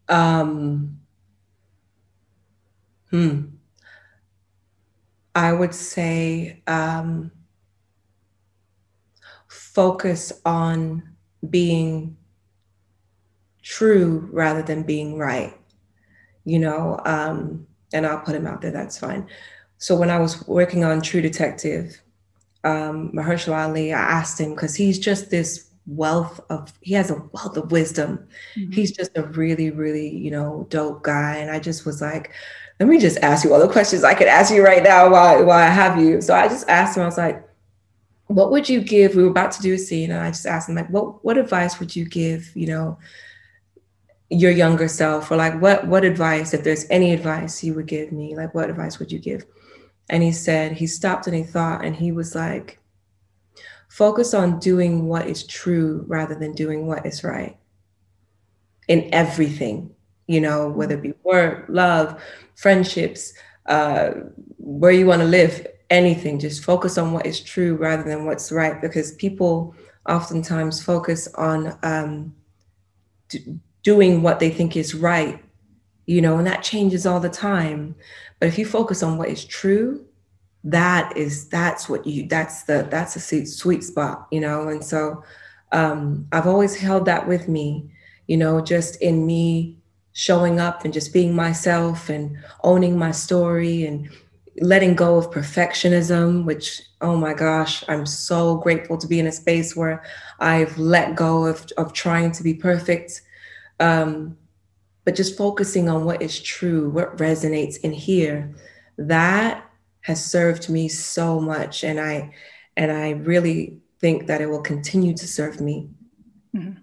Um, 0.09 1.01
hmm. 3.11 3.43
I 5.35 5.53
would 5.53 5.75
say 5.75 6.63
um, 6.67 7.33
focus 9.49 10.33
on 10.45 11.03
being 11.51 12.17
true 13.63 14.29
rather 14.33 14.63
than 14.63 14.83
being 14.85 15.19
right. 15.19 15.55
You 16.45 16.59
know, 16.59 17.01
um, 17.05 17.67
and 17.93 18.07
I'll 18.07 18.21
put 18.21 18.35
him 18.35 18.47
out 18.47 18.61
there, 18.61 18.71
that's 18.71 18.99
fine. 18.99 19.27
So 19.79 19.97
when 19.97 20.11
I 20.11 20.19
was 20.19 20.47
working 20.47 20.85
on 20.85 21.01
True 21.01 21.21
Detective, 21.21 22.01
um, 22.63 23.13
Mahershala 23.13 23.69
Ali, 23.69 23.93
I 23.93 24.01
asked 24.01 24.41
him 24.41 24.55
because 24.55 24.75
he's 24.75 24.99
just 24.99 25.31
this 25.31 25.71
wealth 25.87 26.41
of 26.51 26.73
he 26.81 26.95
has 26.95 27.11
a 27.11 27.23
wealth 27.33 27.57
of 27.57 27.71
wisdom. 27.71 28.27
Mm-hmm. 28.57 28.73
He's 28.73 28.93
just 28.93 29.17
a 29.17 29.23
really, 29.23 29.71
really, 29.71 30.09
you 30.09 30.31
know, 30.31 30.67
dope 30.71 31.03
guy. 31.03 31.37
And 31.37 31.51
I 31.51 31.59
just 31.59 31.85
was 31.85 32.01
like, 32.01 32.33
let 32.81 32.89
me 32.89 32.99
just 32.99 33.19
ask 33.19 33.45
you 33.45 33.53
all 33.53 33.61
the 33.61 33.69
questions 33.69 34.05
I 34.05 34.15
could 34.15 34.27
ask 34.27 34.53
you 34.53 34.65
right 34.65 34.83
now 34.83 35.11
while, 35.11 35.45
while 35.45 35.59
I 35.59 35.69
have 35.69 36.01
you. 36.01 36.21
So 36.21 36.35
I 36.35 36.49
just 36.49 36.69
asked 36.69 36.97
him, 36.97 37.03
I 37.03 37.07
was 37.07 37.19
like, 37.19 37.47
what 38.27 38.51
would 38.51 38.69
you 38.69 38.81
give? 38.81 39.15
We 39.15 39.23
were 39.23 39.31
about 39.31 39.53
to 39.53 39.63
do 39.63 39.75
a 39.75 39.79
scene, 39.79 40.11
and 40.11 40.21
I 40.21 40.31
just 40.31 40.47
asked 40.47 40.69
him, 40.69 40.75
like, 40.77 40.89
what 40.89 41.23
what 41.25 41.37
advice 41.37 41.79
would 41.79 41.95
you 41.95 42.07
give, 42.07 42.51
you 42.57 42.67
know, 42.67 42.99
your 44.31 44.51
younger 44.51 44.89
self 44.89 45.31
or 45.31 45.37
like 45.37 45.61
what 45.61 45.87
what 45.87 46.05
advice 46.05 46.55
if 46.55 46.65
there's 46.65 46.87
any 46.91 47.13
advice 47.13 47.63
you 47.63 47.75
would 47.75 47.87
give 47.87 48.11
me 48.11 48.35
like 48.35 48.55
what 48.55 48.71
advice 48.71 48.99
would 48.99 49.13
you 49.13 49.19
give 49.19 49.45
and 50.09 50.23
he 50.23 50.33
said 50.33 50.73
he 50.73 50.87
stopped 50.87 51.27
and 51.27 51.37
he 51.37 51.43
thought 51.43 51.85
and 51.85 51.95
he 51.95 52.11
was 52.11 52.35
like 52.35 52.79
focus 53.95 54.35
on 54.35 54.59
doing 54.59 55.07
what 55.07 55.27
is 55.27 55.47
true 55.47 56.05
rather 56.09 56.35
than 56.35 56.53
doing 56.53 56.87
what 56.87 57.05
is 57.07 57.23
right 57.23 57.57
in 58.89 59.09
everything 59.13 59.91
you 60.27 60.41
know 60.41 60.69
whether 60.69 60.95
it 60.95 61.03
be 61.03 61.15
work 61.23 61.65
love 61.69 62.21
friendships 62.57 63.33
uh 63.67 64.11
where 64.59 64.93
you 64.93 65.07
want 65.07 65.21
to 65.21 65.29
live 65.29 65.67
anything 65.91 66.39
just 66.39 66.65
focus 66.65 66.99
on 66.99 67.13
what 67.13 67.27
is 67.27 67.41
true 67.41 67.77
rather 67.77 68.03
than 68.03 68.25
what's 68.25 68.51
right 68.51 68.81
because 68.81 69.13
people 69.13 69.75
oftentimes 70.09 70.83
focus 70.83 71.29
on 71.35 71.79
um 71.83 72.35
doing 73.85 74.23
what 74.23 74.41
they 74.41 74.51
think 74.51 74.77
is 74.77 74.95
right, 74.95 75.43
you 76.07 76.21
know, 76.21 76.39
and 76.39 76.47
that 76.47 76.63
changes 76.63 77.07
all 77.07 77.21
the 77.21 77.29
time. 77.29 77.95
But 78.41 78.49
if 78.49 78.59
you 78.59 78.67
focus 78.67 79.03
on 79.03 79.17
what 79.17 79.29
is 79.29 79.45
true, 79.45 80.05
that 80.65 81.17
is 81.17 81.49
that's 81.49 81.89
what 81.89 82.07
you 82.07 82.27
that's 82.27 82.65
the 82.65 82.87
that's 82.91 83.17
a 83.17 83.47
sweet 83.47 83.85
spot, 83.85 84.27
you 84.31 84.41
know. 84.41 84.69
And 84.69 84.85
so 84.85 85.23
um, 85.73 86.27
I've 86.33 86.47
always 86.47 86.77
held 86.77 87.05
that 87.07 87.29
with 87.29 87.49
me, 87.49 87.91
you 88.27 88.37
know, 88.37 88.61
just 88.61 89.01
in 89.03 89.27
me 89.27 89.77
showing 90.13 90.61
up 90.61 90.85
and 90.85 90.95
just 90.95 91.13
being 91.13 91.35
myself 91.35 92.09
and 92.09 92.37
owning 92.63 92.97
my 92.97 93.11
story 93.11 93.85
and 93.85 94.09
letting 94.61 94.95
go 94.95 95.17
of 95.17 95.31
perfectionism, 95.33 96.45
which, 96.45 96.81
oh 97.01 97.17
my 97.17 97.35
gosh, 97.35 97.83
I'm 97.89 98.07
so 98.07 98.57
grateful 98.59 98.97
to 98.99 99.09
be 99.09 99.19
in 99.19 99.27
a 99.27 99.33
space 99.33 99.75
where 99.75 100.05
I've 100.39 100.79
let 100.79 101.17
go 101.17 101.47
of, 101.47 101.67
of 101.77 101.93
trying 101.93 102.31
to 102.33 102.43
be 102.45 102.55
perfect 102.55 103.23
um, 103.81 104.37
but 105.05 105.15
just 105.15 105.37
focusing 105.37 105.89
on 105.89 106.05
what 106.05 106.23
is 106.23 106.41
true, 106.41 106.89
what 106.91 107.17
resonates 107.19 107.79
in 107.81 107.93
here, 107.93 108.55
that 108.97 109.69
has 110.05 110.25
served 110.25 110.69
me 110.69 110.89
so 110.89 111.41
much, 111.41 111.83
and 111.83 111.99
I 111.99 112.33
and 112.77 112.93
I 112.93 113.11
really 113.11 113.79
think 114.01 114.27
that 114.27 114.41
it 114.41 114.47
will 114.47 114.63
continue 114.63 115.15
to 115.15 115.27
serve 115.27 115.61
me. 115.61 115.89
Mm-hmm. 116.55 116.81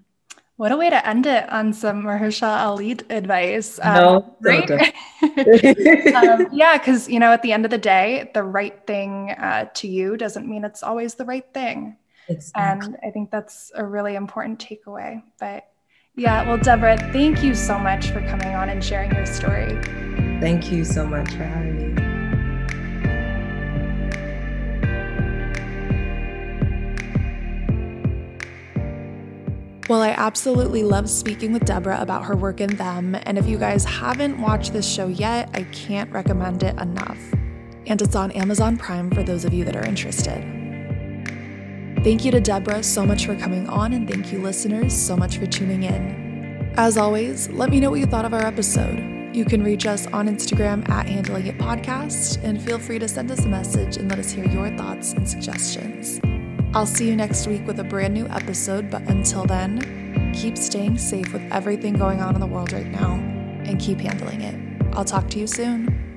What 0.58 0.72
a 0.72 0.78
way 0.78 0.90
to 0.90 1.08
end 1.08 1.26
it 1.26 1.50
on 1.52 1.74
some 1.74 2.04
Mahershala 2.04 2.62
Ali 2.66 2.92
advice. 3.10 3.80
Um, 3.82 3.96
no, 3.96 4.36
right? 4.42 4.70
um, 6.16 6.48
yeah, 6.52 6.78
because 6.78 7.10
you 7.10 7.20
know, 7.20 7.32
at 7.32 7.42
the 7.42 7.52
end 7.52 7.66
of 7.66 7.72
the 7.72 7.78
day, 7.78 8.30
the 8.34 8.44
right 8.44 8.86
thing 8.86 9.32
uh, 9.32 9.66
to 9.76 9.88
you 9.88 10.18
doesn't 10.18 10.48
mean 10.48 10.64
it's 10.64 10.84
always 10.84 11.16
the 11.16 11.26
right 11.26 11.46
thing. 11.54 11.98
Exactly. 12.28 12.88
And 12.88 12.98
I 13.04 13.12
think 13.12 13.32
that's 13.32 13.72
a 13.76 13.86
really 13.86 14.16
important 14.16 14.60
takeaway. 14.60 15.22
But 15.40 15.68
yeah, 16.16 16.48
well, 16.48 16.58
Deborah, 16.58 16.98
thank 17.12 17.44
you 17.44 17.56
so 17.56 17.78
much 17.80 18.10
for 18.10 18.22
coming 18.28 18.54
on 18.56 18.70
and 18.70 18.84
sharing 18.84 19.12
your 19.16 19.26
story. 19.26 19.80
Thank 20.42 20.72
you 20.72 20.84
so 20.84 21.06
much 21.06 21.30
for 21.32 21.44
having 21.44 21.78
me. 21.78 21.91
Well, 29.92 30.04
I 30.04 30.12
absolutely 30.12 30.84
love 30.84 31.10
speaking 31.10 31.52
with 31.52 31.66
Deborah 31.66 32.00
about 32.00 32.24
her 32.24 32.34
work 32.38 32.62
in 32.62 32.78
them. 32.78 33.14
And 33.24 33.38
if 33.38 33.46
you 33.46 33.58
guys 33.58 33.84
haven't 33.84 34.40
watched 34.40 34.72
this 34.72 34.90
show 34.90 35.08
yet, 35.08 35.50
I 35.54 35.64
can't 35.64 36.10
recommend 36.14 36.64
it 36.64 36.80
enough. 36.80 37.20
and 37.88 38.02
it's 38.02 38.16
on 38.16 38.32
Amazon 38.32 38.78
Prime 38.78 39.12
for 39.12 39.22
those 39.22 39.44
of 39.44 39.54
you 39.54 39.66
that 39.66 39.76
are 39.76 39.84
interested. 39.84 40.42
Thank 42.06 42.24
you 42.24 42.32
to 42.32 42.40
Deborah 42.40 42.84
so 42.84 43.06
much 43.06 43.26
for 43.26 43.36
coming 43.36 43.68
on, 43.68 43.92
and 43.92 44.10
thank 44.10 44.32
you, 44.32 44.42
listeners, 44.42 44.94
so 44.94 45.18
much 45.18 45.38
for 45.38 45.46
tuning 45.46 45.84
in. 45.84 46.74
As 46.78 46.96
always, 46.96 47.50
let 47.50 47.70
me 47.70 47.82
know 47.82 47.90
what 47.90 48.00
you 48.00 48.06
thought 48.06 48.24
of 48.24 48.34
our 48.34 48.46
episode. 48.46 49.36
You 49.36 49.44
can 49.44 49.62
reach 49.62 49.86
us 49.86 50.08
on 50.08 50.30
Instagram 50.30 50.88
at 50.88 51.06
Handling 51.06 51.48
It 51.48 51.58
Podcast, 51.58 52.42
and 52.46 52.62
feel 52.62 52.80
free 52.80 53.00
to 53.00 53.10
send 53.10 53.30
us 53.30 53.44
a 53.44 53.50
message 53.50 53.98
and 53.98 54.10
let 54.10 54.20
us 54.20 54.32
hear 54.32 54.46
your 54.46 54.70
thoughts 54.78 55.12
and 55.12 55.28
suggestions. 55.28 56.22
I'll 56.74 56.86
see 56.86 57.06
you 57.06 57.18
next 57.18 57.48
week 57.48 57.68
with 57.68 57.82
a 57.82 57.84
brand 57.84 58.14
new 58.14 58.28
episode, 58.28 58.90
but 58.90 59.02
until 59.10 59.44
then, 59.44 60.32
keep 60.34 60.58
staying 60.58 60.98
safe 60.98 61.34
with 61.34 61.42
everything 61.52 61.96
going 61.96 62.22
on 62.22 62.34
in 62.34 62.40
the 62.40 62.48
world 62.48 62.72
right 62.72 62.88
now 62.88 63.16
and 63.66 63.78
keep 63.78 64.00
handling 64.00 64.40
it. 64.40 64.56
I'll 64.94 65.04
talk 65.04 65.30
to 65.32 65.40
you 65.40 65.48
soon. 65.48 66.11